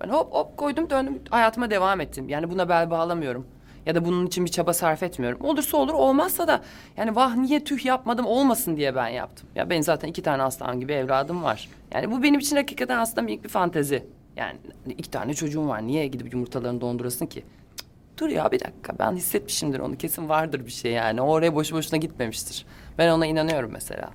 [0.00, 2.28] Ben hop hop koydum döndüm hayatıma devam ettim.
[2.28, 3.46] Yani buna bel bağlamıyorum.
[3.86, 5.38] Ya da bunun için bir çaba sarf etmiyorum.
[5.42, 6.62] Olursa olur olmazsa da
[6.96, 9.48] yani vah niye tüh yapmadım olmasın diye ben yaptım.
[9.54, 11.68] Ya benim zaten iki tane aslan gibi evladım var.
[11.94, 14.06] Yani bu benim için hakikaten aslında minik bir fantezi.
[14.36, 14.58] Yani
[14.98, 17.44] iki tane çocuğum var niye gidip yumurtalarını dondurasın ki?
[17.76, 17.86] Cık,
[18.18, 21.20] Dur ya bir dakika ben hissetmişimdir onu kesin vardır bir şey yani.
[21.20, 22.66] O oraya boşu boşuna gitmemiştir.
[22.98, 24.10] Ben ona inanıyorum mesela.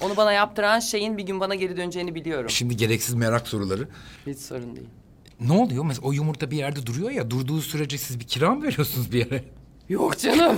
[0.00, 2.50] Onu bana yaptıran şeyin bir gün bana geri döneceğini biliyorum.
[2.50, 3.88] Şimdi gereksiz merak soruları.
[4.26, 4.88] Hiç sorun değil.
[5.40, 5.84] Ne oluyor?
[5.84, 7.30] Mesela o yumurta bir yerde duruyor ya.
[7.30, 9.44] Durduğu sürece siz bir kira mı veriyorsunuz bir yere?
[9.88, 10.56] Yok canım.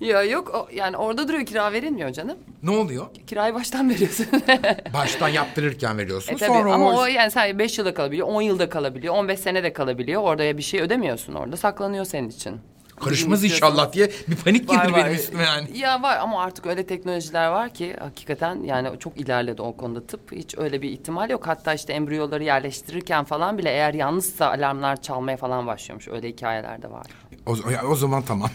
[0.00, 2.38] ya yok o, yani orada duruyor kira verilmiyor canım.
[2.62, 3.06] Ne oluyor?
[3.26, 4.26] Kirayı baştan veriyorsun.
[4.94, 6.40] Baştan yaptırırken e veriyorsunuz.
[6.40, 7.02] tabii sonra ama o...
[7.02, 10.22] o yani sadece beş yılda kalabiliyor, on yılda kalabiliyor, on beş sene de kalabiliyor.
[10.22, 12.60] Orada ya bir şey ödemiyorsun orada saklanıyor senin için.
[13.00, 14.94] Karışmaz inşallah diye bir panik var.
[14.96, 15.78] benim üstüme yani.
[15.78, 20.32] Ya var ama artık öyle teknolojiler var ki hakikaten yani çok ilerledi o konuda tıp.
[20.32, 21.46] Hiç öyle bir ihtimal yok.
[21.46, 26.08] Hatta işte embriyoları yerleştirirken falan bile eğer yalnızsa alarmlar çalmaya falan başlıyormuş.
[26.08, 27.06] Öyle hikayeler de var.
[27.46, 27.56] O,
[27.88, 28.50] o zaman tamam.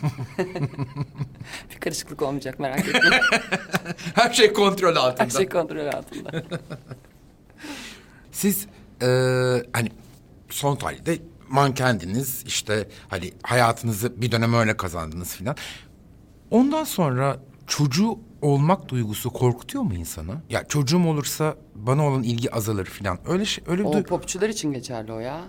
[1.72, 3.20] Bir karışıklık olmayacak merak etme.
[4.16, 5.24] Her şey kontrol altında.
[5.24, 6.32] Her şey kontrol altında.
[8.32, 8.68] Siz
[9.02, 9.08] e,
[9.74, 9.90] hani
[10.50, 11.18] son tarihte
[11.50, 15.56] mankendiniz işte hani hayatınızı bir dönem öyle kazandınız filan.
[16.52, 20.36] Ondan sonra çocuğu olmak duygusu korkutuyor mu insanı?
[20.50, 23.18] Ya çocuğum olursa bana olan ilgi azalır filan.
[23.28, 25.42] Öyle şey öyle bir O duy- popçular için geçerli o ya.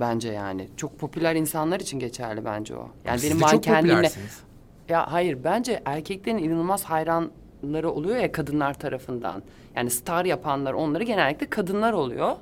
[0.00, 0.68] Bence yani.
[0.76, 2.90] Çok popüler insanlar için geçerli bence o.
[3.04, 3.92] Yani Siz benim de çok mankendimle...
[3.92, 4.40] popülersiniz.
[4.88, 9.42] Ya hayır bence erkeklerin inanılmaz hayranları oluyor ya kadınlar tarafından.
[9.76, 12.36] Yani star yapanlar onları genellikle kadınlar oluyor.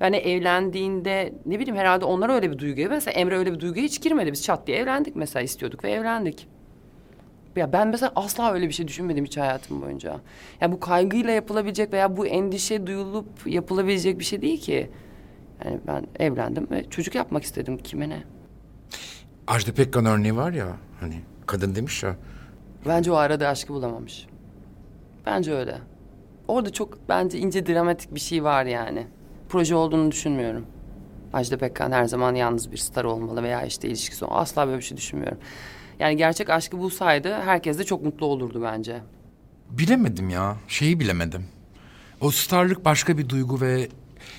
[0.00, 4.02] Yani evlendiğinde ne bileyim herhalde onlar öyle bir duyguya mesela Emre öyle bir duyguya hiç
[4.02, 4.32] girmedi.
[4.32, 6.48] Biz çat diye evlendik mesela istiyorduk ve evlendik.
[7.56, 10.20] Ya ben mesela asla öyle bir şey düşünmedim hiç hayatım boyunca.
[10.60, 14.90] Ya bu kaygıyla yapılabilecek veya bu endişe duyulup yapılabilecek bir şey değil ki.
[15.64, 18.22] Yani ben evlendim ve çocuk yapmak istedim kime ne.
[19.46, 20.66] Ajda Pekkan örneği var ya
[21.00, 22.16] hani kadın demiş ya.
[22.88, 24.26] Bence o aradığı aşkı bulamamış.
[25.26, 25.78] Bence öyle.
[26.48, 29.06] Orada çok bence ince dramatik bir şey var yani.
[29.48, 30.66] Proje olduğunu düşünmüyorum.
[31.32, 34.82] Ajda Pekkan her zaman yalnız bir star olmalı veya işte ilişkisi ol- Asla böyle bir
[34.82, 35.38] şey düşünmüyorum.
[35.98, 39.00] Yani gerçek aşkı bulsaydı herkes de çok mutlu olurdu bence.
[39.70, 40.56] Bilemedim ya.
[40.68, 41.44] Şeyi bilemedim.
[42.20, 43.88] O starlık başka bir duygu ve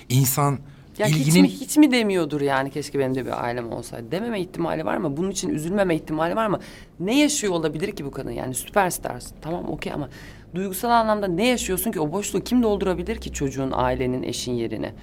[0.08, 0.58] insan
[0.98, 1.24] Ya ilginin...
[1.44, 4.10] hiç mi hiç mi demiyordur yani keşke benim de bir ailem olsaydı.
[4.10, 5.16] Dememe ihtimali var mı?
[5.16, 6.58] Bunun için üzülmeme ihtimali var mı?
[7.00, 8.30] Ne yaşıyor olabilir ki bu kadın?
[8.30, 9.36] Yani süperstarsın.
[9.42, 10.08] Tamam okey ama
[10.54, 12.00] duygusal anlamda ne yaşıyorsun ki?
[12.00, 14.94] O boşluğu kim doldurabilir ki çocuğun, ailenin, eşin yerine?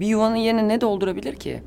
[0.00, 1.62] Bir yuvanın yerine ne doldurabilir ki?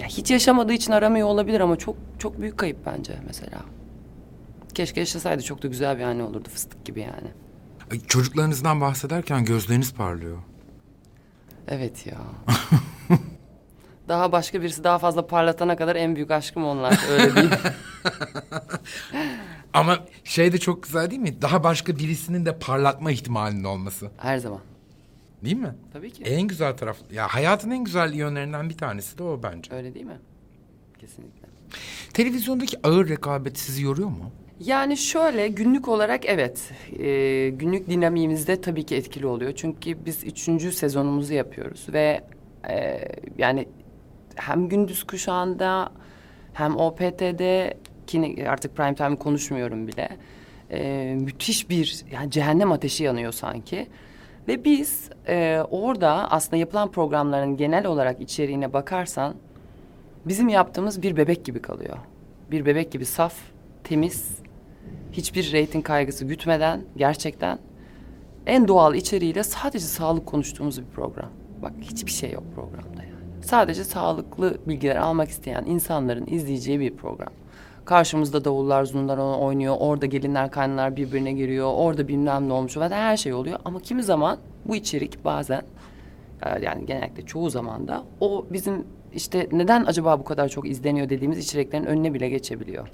[0.00, 3.58] Ya hiç yaşamadığı için aramıyor olabilir ama çok çok büyük kayıp bence mesela.
[4.74, 7.28] Keşke yaşasaydı çok da güzel bir anne olurdu fıstık gibi yani.
[7.92, 10.38] Ay, Çocuklarınızdan bahsederken gözleriniz parlıyor.
[11.68, 12.18] Evet ya.
[14.08, 17.00] daha başka birisi daha fazla parlatana kadar en büyük aşkım onlar.
[17.12, 17.50] Öyle değil.
[19.74, 21.42] Ama şey de çok güzel değil mi?
[21.42, 24.10] Daha başka birisinin de parlatma ihtimalinin olması.
[24.16, 24.60] Her zaman.
[25.44, 25.74] Değil mi?
[25.92, 26.22] Tabii ki.
[26.22, 26.96] En güzel taraf.
[27.12, 29.74] Ya hayatın en güzel yönlerinden bir tanesi de o bence.
[29.74, 30.18] Öyle değil mi?
[30.98, 31.48] Kesinlikle.
[32.12, 34.30] Televizyondaki ağır rekabet sizi yoruyor mu?
[34.60, 39.52] Yani şöyle günlük olarak evet e, günlük dinamiğimizde tabii ki etkili oluyor.
[39.56, 42.20] Çünkü biz üçüncü sezonumuzu yapıyoruz ve
[42.70, 43.08] e,
[43.38, 43.68] yani
[44.34, 45.92] hem gündüz kuşağında
[46.52, 50.08] hem OPT'de ki artık prime time konuşmuyorum bile
[50.70, 53.86] e, müthiş bir yani cehennem ateşi yanıyor sanki.
[54.48, 59.34] Ve biz e, orada aslında yapılan programların genel olarak içeriğine bakarsan
[60.24, 61.96] bizim yaptığımız bir bebek gibi kalıyor.
[62.50, 63.34] Bir bebek gibi saf,
[63.84, 64.38] temiz,
[65.12, 67.58] hiçbir reyting kaygısı gütmeden gerçekten
[68.46, 71.30] en doğal içeriğiyle sadece sağlık konuştuğumuz bir program.
[71.62, 73.44] Bak hiçbir şey yok programda yani.
[73.44, 77.32] Sadece sağlıklı bilgiler almak isteyen insanların izleyeceği bir program.
[77.84, 79.76] Karşımızda davullar, zurnalar oynuyor.
[79.78, 81.72] Orada gelinler, kaynanalar birbirine giriyor.
[81.74, 82.76] Orada bilmem ne olmuş.
[82.76, 83.58] Ve her şey oluyor.
[83.64, 85.62] Ama kimi zaman bu içerik bazen
[86.62, 91.38] yani genellikle çoğu zaman da o bizim işte neden acaba bu kadar çok izleniyor dediğimiz
[91.38, 92.88] içeriklerin önüne bile geçebiliyor.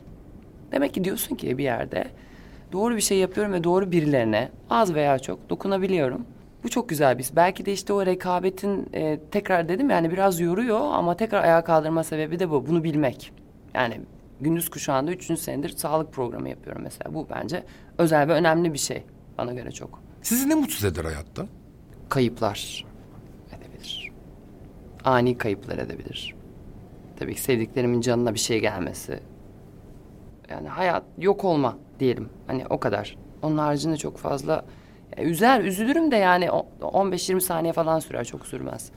[0.72, 2.04] Demek ki diyorsun ki bir yerde
[2.72, 6.26] doğru bir şey yapıyorum ve doğru birilerine az veya çok dokunabiliyorum.
[6.64, 7.30] Bu çok güzel bir.
[7.36, 12.04] Belki de işte o rekabetin e, tekrar dedim yani biraz yoruyor ama tekrar ayağa kaldırma
[12.04, 12.66] sebebi de bu.
[12.66, 13.32] Bunu bilmek.
[13.74, 14.00] Yani
[14.40, 17.14] gündüz kuşağında üçüncü senedir sağlık programı yapıyorum mesela.
[17.14, 17.64] Bu bence
[17.98, 19.02] özel ve önemli bir şey
[19.38, 20.02] bana göre çok.
[20.22, 21.46] Sizi ne mutsuz eder hayatta?
[22.08, 22.84] Kayıplar
[23.52, 24.10] edebilir.
[25.04, 26.34] Ani kayıplar edebilir.
[27.18, 29.20] Tabii ki sevdiklerimin canına bir şey gelmesi.
[30.50, 32.28] Yani hayat yok olma diyelim.
[32.46, 33.16] Hani o kadar.
[33.42, 34.64] Onun haricinde çok fazla
[35.18, 38.90] ya üzer, üzülürüm de yani o- 15-20 saniye falan sürer, çok sürmez.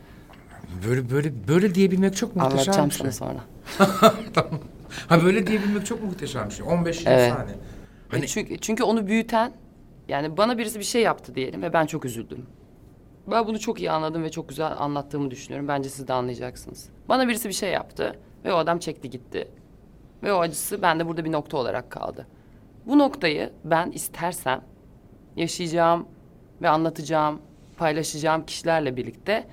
[0.88, 3.12] Böyle böyle böyle diyebilmek çok muhteşem Anlatacağım bir şey.
[3.12, 3.40] sana sonra.
[4.34, 4.60] tamam.
[5.08, 6.66] Ha böyle diyebilmek çok muhteşem bir şey.
[6.66, 7.34] 15-20 Evet.
[7.34, 7.56] saniye.
[7.56, 7.60] E
[8.12, 9.52] Hani çünkü, çünkü onu büyüten
[10.08, 12.46] yani bana birisi bir şey yaptı diyelim ve ben çok üzüldüm.
[13.32, 15.68] Ben bunu çok iyi anladım ve çok güzel anlattığımı düşünüyorum.
[15.68, 16.90] Bence siz de anlayacaksınız.
[17.10, 19.48] Bana birisi bir şey yaptı ve o adam çekti gitti.
[20.24, 22.28] Ve o acısı bende burada bir nokta olarak kaldı.
[22.86, 24.62] Bu noktayı ben istersem
[25.36, 26.06] yaşayacağım
[26.62, 27.42] ve anlatacağım,
[27.78, 29.48] paylaşacağım kişilerle birlikte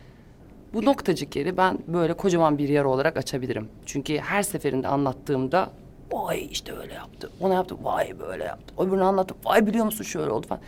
[0.74, 3.68] bu noktacık yeri ben böyle kocaman bir yer olarak açabilirim.
[3.86, 5.70] Çünkü her seferinde anlattığımda
[6.12, 8.74] vay işte öyle yaptı, ona yaptı, vay böyle yaptı.
[8.78, 10.62] Öbürünü anlattı, vay biliyor musun şöyle oldu falan.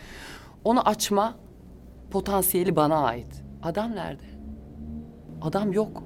[0.63, 1.35] Onu açma
[2.11, 3.43] potansiyeli bana ait.
[3.63, 4.23] Adam nerede?
[5.41, 6.03] Adam yok.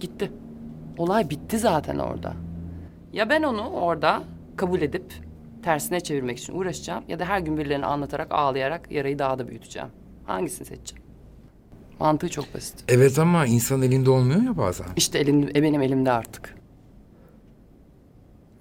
[0.00, 0.32] Gitti.
[0.98, 2.32] Olay bitti zaten orada.
[3.12, 4.22] Ya ben onu orada
[4.56, 5.14] kabul edip
[5.62, 9.88] tersine çevirmek için uğraşacağım ya da her gün birilerine anlatarak ağlayarak yarayı daha da büyüteceğim.
[10.24, 11.01] Hangisini seçeceğim?
[12.02, 12.84] Mantığı çok basit.
[12.88, 14.86] evet ama insan elinde olmuyor ya bazen.
[14.96, 16.54] İşte elim, e, benim elimde artık.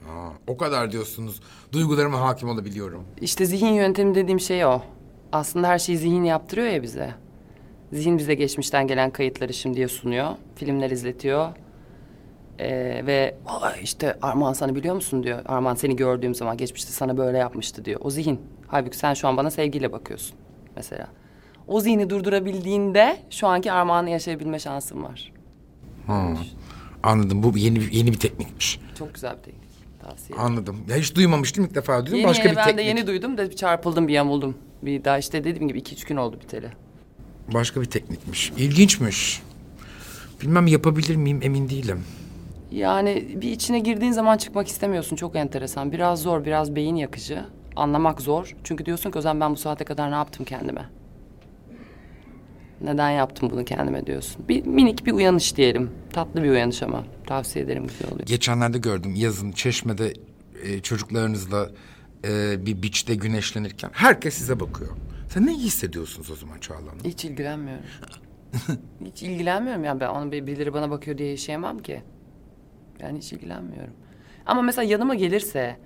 [0.08, 1.41] Ha, o kadar diyorsunuz.
[1.71, 3.04] Duygularıma hakim olabiliyorum.
[3.21, 4.82] İşte zihin yöntemi dediğim şey o.
[5.32, 7.15] Aslında her şeyi zihin yaptırıyor ya bize.
[7.93, 10.30] Zihin bize geçmişten gelen kayıtları şimdiye sunuyor.
[10.56, 11.49] Filmler izletiyor.
[12.60, 15.39] Ee, ve Vay işte Armağan sana biliyor musun diyor.
[15.45, 18.01] Armağan seni gördüğüm zaman geçmişte sana böyle yapmıştı diyor.
[18.04, 18.41] O zihin.
[18.67, 20.36] Halbuki sen şu an bana sevgiyle bakıyorsun
[20.75, 21.08] mesela.
[21.71, 25.31] O zihni durdurabildiğinde şu anki Armağan'ı yaşayabilme şansın var.
[26.07, 26.34] Ha,
[27.03, 27.43] anladım.
[27.43, 28.79] Bu yeni bir- yeni bir teknikmiş.
[28.99, 29.69] Çok güzel bir teknik.
[30.01, 30.39] Tavsiye.
[30.39, 30.77] Anladım.
[30.89, 32.17] Ya hiç duymamıştım ilk defa duydum.
[32.17, 32.77] Yeni, Başka bir ben teknik.
[32.77, 34.57] de yeni duydum da bir çarpıldım bir yamuldum.
[34.81, 36.69] Bir daha işte dediğim gibi iki üç gün oldu biteli.
[37.53, 38.53] Başka bir teknikmiş.
[38.57, 39.41] İlginçmiş.
[40.41, 42.03] Bilmem yapabilir miyim emin değilim.
[42.71, 45.15] Yani bir içine girdiğin zaman çıkmak istemiyorsun.
[45.15, 45.91] Çok enteresan.
[45.91, 47.45] Biraz zor, biraz beyin yakıcı.
[47.75, 48.55] Anlamak zor.
[48.63, 50.86] Çünkü diyorsun ki o zaman ben bu saate kadar ne yaptım kendime?
[52.83, 54.45] Neden yaptım bunu kendime diyorsun.
[54.49, 55.89] Bir minik bir uyanış diyelim.
[56.13, 57.03] Tatlı bir uyanış ama.
[57.27, 58.27] Tavsiye ederim güzel oluyor.
[58.27, 60.13] Geçenlerde gördüm yazın Çeşme'de
[60.63, 61.69] e, çocuklarınızla
[62.27, 64.91] e, bir beach'te güneşlenirken herkes size bakıyor.
[65.29, 67.03] Sen ne hissediyorsunuz o zaman Çağla Hanım?
[67.05, 67.85] Hiç ilgilenmiyorum.
[69.05, 72.01] hiç ilgilenmiyorum yani ben onun bir- birileri bana bakıyor diye yaşayamam ki.
[72.99, 73.93] Yani hiç ilgilenmiyorum.
[74.45, 75.77] Ama mesela yanıma gelirse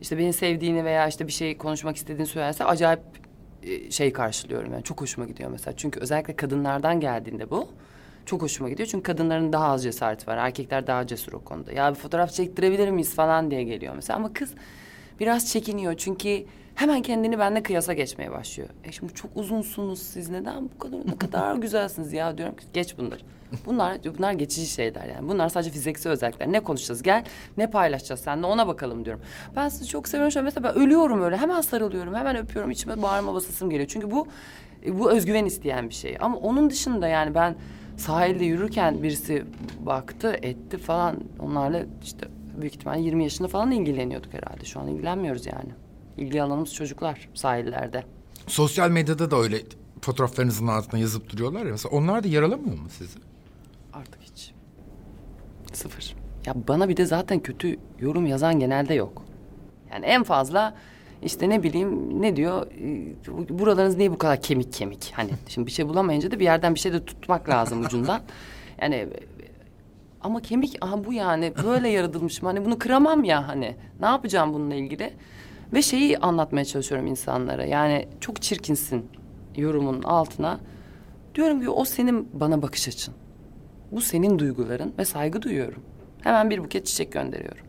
[0.00, 3.00] işte beni sevdiğini veya işte bir şey konuşmak istediğini söylerse acayip
[3.90, 5.76] şey karşılıyorum yani çok hoşuma gidiyor mesela.
[5.76, 7.68] Çünkü özellikle kadınlardan geldiğinde bu
[8.26, 8.88] çok hoşuma gidiyor.
[8.88, 10.36] Çünkü kadınların daha az cesareti var.
[10.36, 11.72] Erkekler daha cesur o konuda.
[11.72, 14.16] Ya bir fotoğraf çektirebilir miyiz falan diye geliyor mesela.
[14.16, 14.54] Ama kız
[15.20, 16.44] biraz çekiniyor çünkü
[16.74, 18.68] hemen kendini benimle kıyasa geçmeye başlıyor.
[18.84, 22.98] E şimdi çok uzunsunuz siz neden bu kadar ne kadar güzelsiniz ya diyorum ki geç
[22.98, 23.20] bunları.
[23.66, 25.28] Bunlar bunlar geçici şeyler yani.
[25.28, 26.52] Bunlar sadece fiziksel özellikler.
[26.52, 27.24] Ne konuşacağız gel
[27.56, 29.22] ne paylaşacağız seninle ona bakalım diyorum.
[29.56, 30.32] Ben sizi çok seviyorum.
[30.32, 33.88] Şöyle mesela ben ölüyorum öyle hemen sarılıyorum hemen öpüyorum içime bağırma basasım geliyor.
[33.88, 34.26] Çünkü bu
[34.86, 36.16] e, bu özgüven isteyen bir şey.
[36.20, 37.56] Ama onun dışında yani ben
[37.96, 39.44] sahilde yürürken birisi
[39.80, 42.28] baktı etti falan onlarla işte
[42.60, 44.64] büyük ihtimalle 20 yaşında falan ilgileniyorduk herhalde.
[44.64, 45.70] Şu an ilgilenmiyoruz yani.
[46.16, 48.04] İlgi alanımız çocuklar sahillerde.
[48.46, 49.56] Sosyal medyada da öyle
[50.00, 51.70] fotoğraflarınızın altına yazıp duruyorlar ya.
[51.72, 53.18] Mesela onlar da yaralamıyor mu sizi?
[55.72, 56.16] Sıfır.
[56.46, 59.22] Ya bana bir de zaten kötü yorum yazan genelde yok.
[59.92, 60.74] Yani en fazla
[61.22, 65.12] işte ne bileyim ne diyor e, buralarınız niye bu kadar kemik kemik?
[65.16, 68.20] Hani şimdi bir şey bulamayınca da bir yerden bir şey de tutmak lazım ucundan.
[68.82, 69.08] Yani
[70.20, 73.76] ama kemik aha bu yani böyle yaratılmışım hani bunu kıramam ya hani.
[74.00, 75.12] Ne yapacağım bununla ilgili?
[75.72, 77.64] Ve şeyi anlatmaya çalışıyorum insanlara.
[77.64, 79.06] Yani çok çirkinsin
[79.56, 80.60] yorumun altına.
[81.34, 83.14] Diyorum ki o senin bana bakış açın
[83.92, 85.82] bu senin duyguların ve saygı duyuyorum
[86.22, 87.66] hemen bir buket çiçek gönderiyorum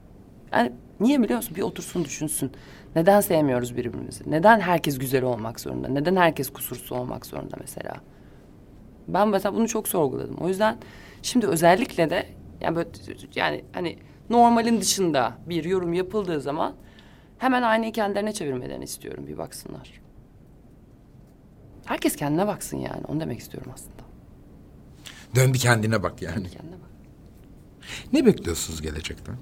[0.53, 2.51] yani niye biliyor musun bir otursun düşünsün
[2.95, 7.93] neden sevmiyoruz birbirimizi neden herkes güzel olmak zorunda neden herkes kusursuz olmak zorunda mesela
[9.07, 10.37] ben mesela bunu çok sorguladım.
[10.37, 10.77] O yüzden
[11.21, 12.25] şimdi özellikle de
[12.61, 12.89] yani böyle
[13.35, 13.97] yani hani
[14.29, 16.73] normalin dışında bir yorum yapıldığı zaman
[17.37, 19.27] hemen aynayı kendilerine çevirmelerini istiyorum.
[19.27, 20.01] Bir baksınlar.
[21.85, 23.05] Herkes kendine baksın yani.
[23.07, 24.10] Onu demek istiyorum aslında.
[25.35, 26.49] Dön bir kendine bak yani.
[26.49, 26.89] Kendine bak.
[28.13, 29.35] Ne bekliyorsunuz gelecekten?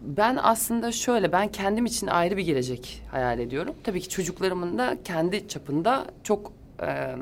[0.00, 3.74] Ben aslında şöyle ben kendim için ayrı bir gelecek hayal ediyorum.
[3.84, 6.52] Tabii ki çocuklarımın da kendi çapında çok
[6.82, 7.14] e,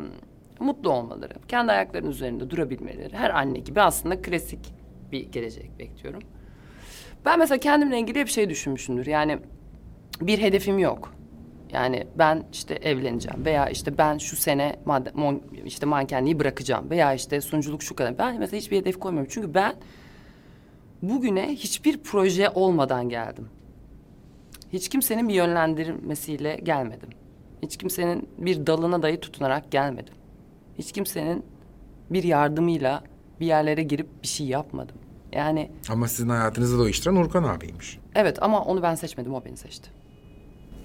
[0.60, 3.16] mutlu olmaları, kendi ayaklarının üzerinde durabilmeleri.
[3.16, 4.74] Her anne gibi aslında klasik
[5.12, 6.22] bir gelecek bekliyorum.
[7.24, 9.06] Ben mesela kendimle ilgili hep şey düşünmüşümdür.
[9.06, 9.38] Yani
[10.20, 11.14] bir hedefim yok.
[11.72, 17.40] Yani ben işte evleneceğim veya işte ben şu sene mon- işte mankenliği bırakacağım veya işte
[17.40, 18.18] sunuculuk şu kadar.
[18.18, 19.30] Ben mesela hiçbir hedef koymuyorum.
[19.34, 19.74] Çünkü ben
[21.02, 23.48] bugüne hiçbir proje olmadan geldim.
[24.72, 27.08] Hiç kimsenin bir yönlendirmesiyle gelmedim.
[27.62, 30.14] Hiç kimsenin bir dalına dayı tutunarak gelmedim.
[30.78, 31.44] Hiç kimsenin
[32.10, 33.02] bir yardımıyla
[33.40, 34.96] bir yerlere girip bir şey yapmadım.
[35.32, 37.98] Yani Ama sizin hayatınızı değiştiren Urkan abiymiş.
[38.14, 39.90] evet ama onu ben seçmedim, o beni seçti.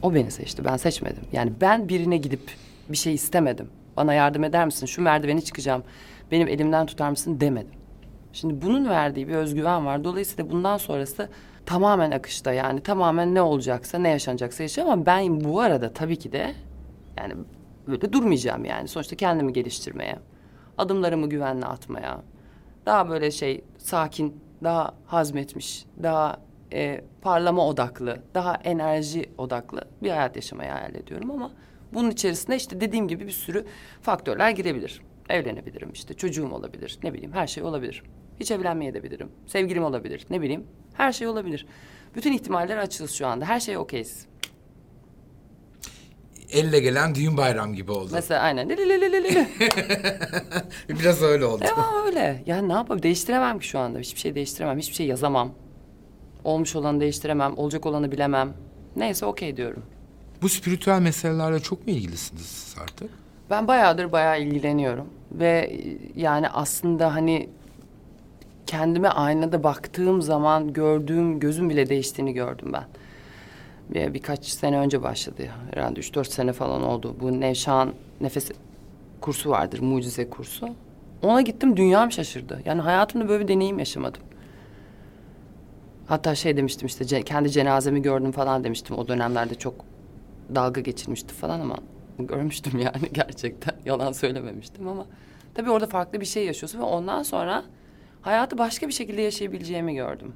[0.01, 1.23] O beni seçti, ben seçmedim.
[1.31, 2.41] Yani ben birine gidip
[2.89, 3.69] bir şey istemedim.
[3.97, 5.83] Bana yardım eder misin, şu merdiveni çıkacağım,
[6.31, 7.71] benim elimden tutar mısın demedim.
[8.33, 10.03] Şimdi bunun verdiği bir özgüven var.
[10.03, 11.29] Dolayısıyla bundan sonrası
[11.65, 16.31] tamamen akışta yani tamamen ne olacaksa ne yaşanacaksa yaşayacağım ama ben bu arada tabii ki
[16.31, 16.53] de
[17.17, 17.33] yani
[17.87, 18.87] böyle durmayacağım yani.
[18.87, 20.15] Sonuçta kendimi geliştirmeye,
[20.77, 22.21] adımlarımı güvenle atmaya,
[22.85, 26.37] daha böyle şey sakin, daha hazmetmiş, daha
[26.73, 31.51] e, parlama odaklı, daha enerji odaklı bir hayat yaşamayı hayal ediyorum ama
[31.93, 33.65] bunun içerisinde işte dediğim gibi bir sürü
[34.01, 35.01] faktörler girebilir.
[35.29, 38.03] Evlenebilirim işte çocuğum olabilir ne bileyim her şey olabilir.
[38.39, 39.29] Hiç evlenmeye de bilirim.
[39.47, 41.65] Sevgilim olabilir ne bileyim her şey olabilir.
[42.15, 44.25] Bütün ihtimaller açığız şu anda her şey okeyiz.
[46.51, 48.09] Elle gelen düğün bayram gibi oldu.
[48.13, 48.69] Mesela aynen.
[50.89, 51.63] Biraz öyle oldu.
[51.63, 52.43] Devam öyle.
[52.45, 53.99] Yani ne yapayım değiştiremem ki şu anda.
[53.99, 54.77] Hiçbir şey değiştiremem.
[54.77, 55.53] Hiçbir şey yazamam.
[56.47, 57.57] Olmuş olanı değiştiremem.
[57.57, 58.53] Olacak olanı bilemem.
[58.95, 59.83] Neyse okey diyorum.
[60.41, 63.09] Bu spiritüel meselelerle çok mu ilgilisiniz siz artık?
[63.49, 65.07] Ben bayağıdır bayağı ilgileniyorum.
[65.31, 67.49] Ve e, yani aslında hani
[68.67, 72.85] kendime aynada baktığım zaman gördüğüm gözüm bile değiştiğini gördüm ben.
[73.89, 75.55] Bir, birkaç sene önce başladı ya.
[75.73, 77.15] Herhalde üç dört sene falan oldu.
[77.19, 78.51] Bu Nevşan nefes
[79.21, 79.79] kursu vardır.
[79.79, 80.69] Mucize kursu.
[81.21, 82.61] Ona gittim dünyam şaşırdı.
[82.65, 84.21] Yani hayatımda böyle bir deneyim yaşamadım.
[86.07, 88.97] Hatta şey demiştim işte kendi cenazemi gördüm falan demiştim.
[88.97, 89.75] O dönemlerde çok
[90.55, 91.77] dalga geçilmişti falan ama
[92.19, 93.75] görmüştüm yani gerçekten.
[93.85, 95.05] Yalan söylememiştim ama
[95.53, 97.63] tabii orada farklı bir şey yaşıyorsun ve ondan sonra
[98.21, 100.33] hayatı başka bir şekilde yaşayabileceğimi gördüm.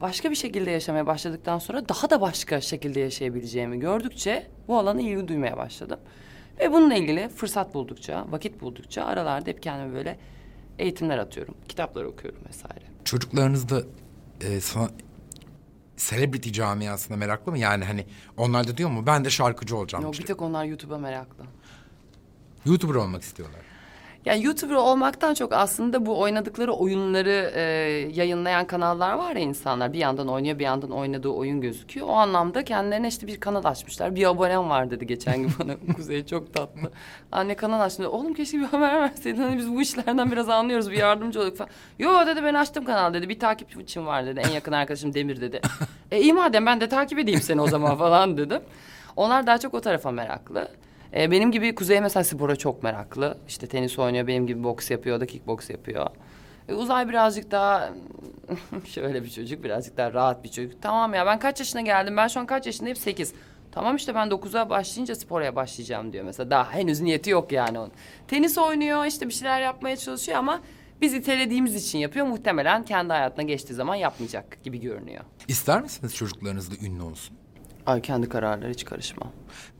[0.00, 5.28] Başka bir şekilde yaşamaya başladıktan sonra daha da başka şekilde yaşayabileceğimi gördükçe bu alana ilgi
[5.28, 6.00] duymaya başladım.
[6.60, 10.18] Ve bununla ilgili fırsat buldukça, vakit buldukça aralarda hep kendime böyle
[10.78, 11.54] eğitimler atıyorum.
[11.68, 12.84] Kitaplar okuyorum vesaire.
[13.04, 13.82] Çocuklarınız da
[14.44, 14.90] e, sana
[15.96, 17.58] celebrity camiasına meraklı mı?
[17.58, 20.04] Yani hani onlar da diyor mu ben de şarkıcı olacağım.
[20.04, 21.44] Yok, bir tek onlar YouTube'a meraklı.
[22.64, 23.61] YouTuber olmak istiyorlar.
[24.24, 27.62] Yani YouTuber olmaktan çok aslında bu oynadıkları oyunları e,
[28.14, 29.92] yayınlayan kanallar var ya insanlar.
[29.92, 32.06] Bir yandan oynuyor bir yandan oynadığı oyun gözüküyor.
[32.08, 34.14] O anlamda kendilerine işte bir kanal açmışlar.
[34.14, 35.76] Bir abonem var dedi geçen gün bana.
[35.96, 36.90] Kuzey çok tatlı.
[37.32, 38.06] Anne kanal dedi.
[38.06, 39.42] Oğlum keşke bir haber verseydin.
[39.42, 40.90] Hani biz bu işlerden biraz anlıyoruz.
[40.90, 41.70] Bir yardımcı olduk falan.
[41.98, 43.28] Yo dedi ben açtım kanal dedi.
[43.28, 44.42] Bir takipçim var dedi.
[44.48, 45.60] En yakın arkadaşım Demir dedi.
[46.10, 48.62] e iyi madem ben de takip edeyim seni o zaman falan dedim.
[49.16, 50.68] Onlar daha çok o tarafa meraklı.
[51.16, 53.38] Ee, benim gibi Kuzey mesela spora çok meraklı.
[53.48, 56.06] İşte tenis oynuyor, benim gibi boks yapıyor, da kickboks yapıyor.
[56.68, 57.90] Ee, Uzay birazcık daha
[58.84, 60.82] şöyle bir çocuk, birazcık daha rahat bir çocuk.
[60.82, 62.16] Tamam ya ben kaç yaşına geldim?
[62.16, 62.96] Ben şu an kaç yaşındayım?
[62.96, 63.32] Sekiz.
[63.72, 66.50] Tamam işte ben dokuza başlayınca spora başlayacağım diyor mesela.
[66.50, 67.92] Daha henüz niyeti yok yani onun.
[68.28, 70.60] Tenis oynuyor, işte bir şeyler yapmaya çalışıyor ama
[71.00, 72.26] biz itelediğimiz için yapıyor.
[72.26, 75.24] Muhtemelen kendi hayatına geçtiği zaman yapmayacak gibi görünüyor.
[75.48, 77.36] İster misiniz çocuklarınız da ünlü olsun?
[77.86, 79.28] Ay kendi kararları hiç karışmam.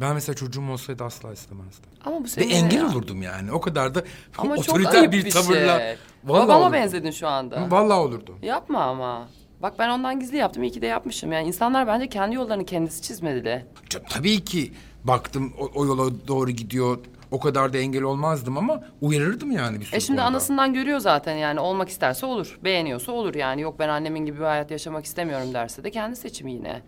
[0.00, 1.90] Ben mesela çocuğum olsaydı asla istemezdim.
[2.04, 2.86] Ama bu Ve senin engel ya.
[2.88, 3.52] olurdum yani.
[3.52, 4.02] O kadar da
[4.38, 5.78] Ama çok otoriter ayıp bir bir tavırla.
[5.78, 5.96] şey.
[6.24, 6.72] Vallahi Babama olurdum.
[6.72, 7.70] benzedin şu anda.
[7.70, 8.36] Vallahi olurdu.
[8.42, 9.28] Yapma ama.
[9.62, 10.62] Bak ben ondan gizli yaptım.
[10.62, 11.32] İyi ki de yapmışım.
[11.32, 13.64] Yani insanlar bence kendi yollarını kendisi çizmeli.
[13.90, 14.72] Ca- Tabii ki
[15.04, 16.98] baktım o, o yola doğru gidiyor.
[17.30, 20.28] O kadar da engel olmazdım ama uyarırdım yani bir sürü E şimdi konuda.
[20.30, 22.58] anasından görüyor zaten yani olmak isterse olur.
[22.64, 23.60] Beğeniyorsa olur yani.
[23.60, 26.82] Yok ben annemin gibi bir hayat yaşamak istemiyorum derse de kendi seçimi yine.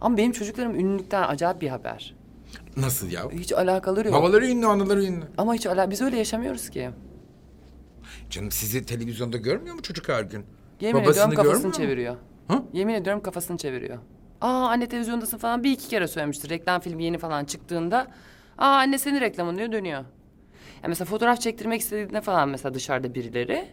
[0.00, 2.14] Ama benim çocuklarım ünlülükten acayip bir haber.
[2.76, 3.30] Nasıl ya?
[3.30, 4.16] Hiç alakaları yok.
[4.16, 5.24] Babaları ünlü, anaları ünlü.
[5.38, 6.90] Ama hiç ala biz öyle yaşamıyoruz ki.
[8.30, 10.44] Canım sizi televizyonda görmüyor mu çocuk her gün?
[10.80, 11.84] Yemin Babasını ediyorum kafasını görmüyor mu?
[11.84, 12.16] çeviriyor.
[12.50, 12.62] Hı?
[12.72, 13.98] Yemin ediyorum kafasını çeviriyor.
[14.40, 16.50] Aa anne televizyondasın falan bir iki kere söylemiştir.
[16.50, 18.06] Reklam filmi yeni falan çıktığında.
[18.58, 19.98] Aa anne senin reklamın diyor dönüyor.
[20.82, 23.68] Yani mesela fotoğraf çektirmek istediğinde falan mesela dışarıda birileri.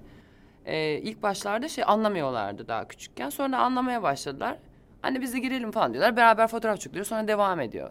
[0.65, 3.29] e, ilk başlarda şey anlamıyorlardı daha küçükken.
[3.29, 4.57] Sonra anlamaya başladılar.
[5.03, 6.17] Anne biz de girelim falan diyorlar.
[6.17, 7.89] Beraber fotoğraf çekiliyor sonra devam ediyor.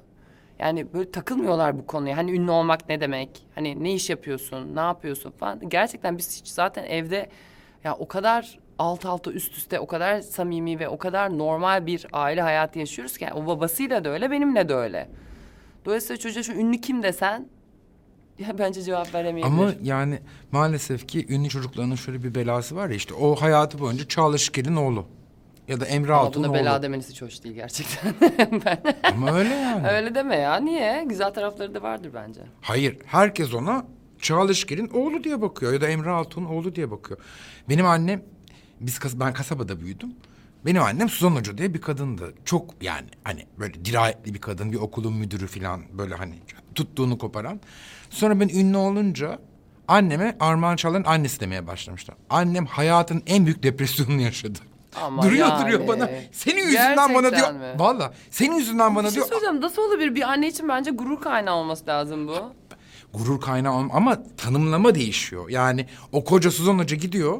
[0.58, 2.16] Yani böyle takılmıyorlar bu konuya.
[2.16, 3.46] Hani ünlü olmak ne demek?
[3.54, 4.76] Hani ne iş yapıyorsun?
[4.76, 5.68] Ne yapıyorsun falan.
[5.68, 7.28] Gerçekten biz hiç zaten evde
[7.84, 12.06] ya o kadar alt alta üst üste o kadar samimi ve o kadar normal bir
[12.12, 13.24] aile hayatı yaşıyoruz ki.
[13.24, 15.08] Yani o babasıyla da öyle benimle de öyle.
[15.84, 17.48] Dolayısıyla çocuğa şu ünlü kim desen
[18.38, 19.52] ya bence cevap veremeyebilir.
[19.52, 20.18] Ama yani
[20.52, 24.76] maalesef ki ünlü çocuklarının şöyle bir belası var ya işte o hayatı boyunca Çağla Şikel'in
[24.76, 25.06] oğlu.
[25.68, 28.14] Ya da Emre Ama Altun'un buna bela demeniz hiç hoş değil gerçekten.
[29.12, 29.88] Ama öyle yani.
[29.88, 30.56] öyle deme ya.
[30.56, 31.04] Niye?
[31.08, 32.40] Güzel tarafları da vardır bence.
[32.60, 33.86] Hayır, herkes ona
[34.20, 37.20] Çağla Şikel'in oğlu diye bakıyor ya da Emre Altun'un oğlu diye bakıyor.
[37.68, 38.22] Benim annem,
[38.80, 40.14] biz kas- ben kasabada büyüdüm.
[40.66, 42.34] Benim annem Suzan Hoca diye bir kadındı.
[42.44, 46.34] Çok yani hani böyle dirayetli bir kadın, bir okulun müdürü falan böyle hani
[46.74, 47.60] tuttuğunu koparan.
[48.10, 49.38] Sonra ben ünlü olunca
[49.88, 52.16] anneme Armağan Çağlar'ın annesi demeye başlamışlar.
[52.30, 54.58] Annem hayatın en büyük depresyonunu yaşadı.
[54.96, 55.62] Ama duruyor yani.
[55.64, 56.10] duruyor bana.
[56.32, 57.30] Senin yüzünden bana diyor.
[57.32, 57.74] Gerçekten mi?
[57.78, 59.26] Valla senin yüzünden bana Bir şey diyor.
[59.26, 59.60] söyleyeceğim.
[59.60, 60.14] Nasıl olabilir?
[60.14, 62.52] Bir anne için bence gurur kaynağı olması lazım bu.
[63.14, 65.48] gurur kaynağı olm- ama tanımlama değişiyor.
[65.48, 67.38] Yani o koca Suzan Hoca gidiyor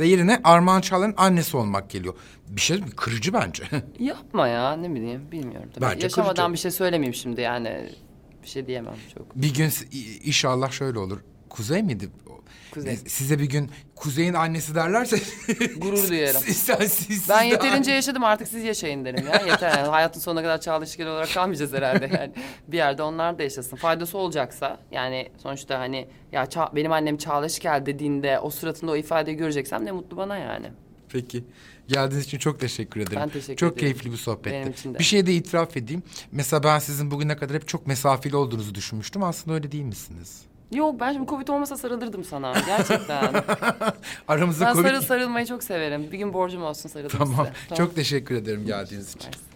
[0.00, 2.14] ve yerine Armağan Çağlar'ın annesi olmak geliyor.
[2.48, 3.64] Bir şey kırıcı bence.
[3.98, 5.70] Yapma ya ne bileyim bilmiyorum.
[5.74, 5.84] Tabii.
[5.84, 6.52] Bence Yaşamadan kırıcı.
[6.52, 7.88] bir şey söylemeyeyim şimdi yani.
[8.42, 9.36] Bir şey diyemem çok.
[9.36, 11.18] bir gün s- i- inşallah şöyle olur.
[11.50, 12.10] Kuzey miydi?
[12.30, 12.92] O- Kuzey.
[12.92, 15.16] e, Size bir gün Kuzey'in annesi derlerse...
[15.76, 16.40] Gurur duyarım.
[16.40, 19.42] siz, siz, siz Ben de yeterince yaşadım artık siz yaşayın derim ya.
[19.46, 22.32] Yeter yani hayatın sonuna kadar çalışkan olarak kalmayacağız herhalde yani.
[22.68, 23.76] Bir yerde onlar da yaşasın.
[23.76, 28.96] Faydası olacaksa yani sonuçta hani ya Ça- benim annem Çağla Şikel dediğinde o suratında o
[28.96, 30.66] ifadeyi göreceksem ne mutlu bana yani.
[31.08, 31.44] Peki.
[31.88, 33.20] Geldiğiniz için çok teşekkür ederim.
[33.22, 33.80] Ben teşekkür çok ederim.
[33.92, 34.50] keyifli bir sohbetti.
[34.56, 34.98] Benim için de.
[34.98, 36.02] Bir şey de itiraf edeyim.
[36.32, 39.22] Mesela ben sizin bugüne kadar hep çok mesafeli olduğunuzu düşünmüştüm.
[39.22, 40.40] Aslında öyle değil misiniz?
[40.72, 43.34] Yok ben şimdi Covid olmasa sarılırdım sana gerçekten.
[44.28, 44.88] Aramızda ben Covid...
[44.88, 46.12] sarıl sarılmayı çok severim.
[46.12, 47.46] Bir gün borcum olsun sarılayım Tamam.
[47.62, 47.74] size.
[47.76, 49.30] Çok teşekkür ederim geldiğiniz için.
[49.30, 49.47] Mersi.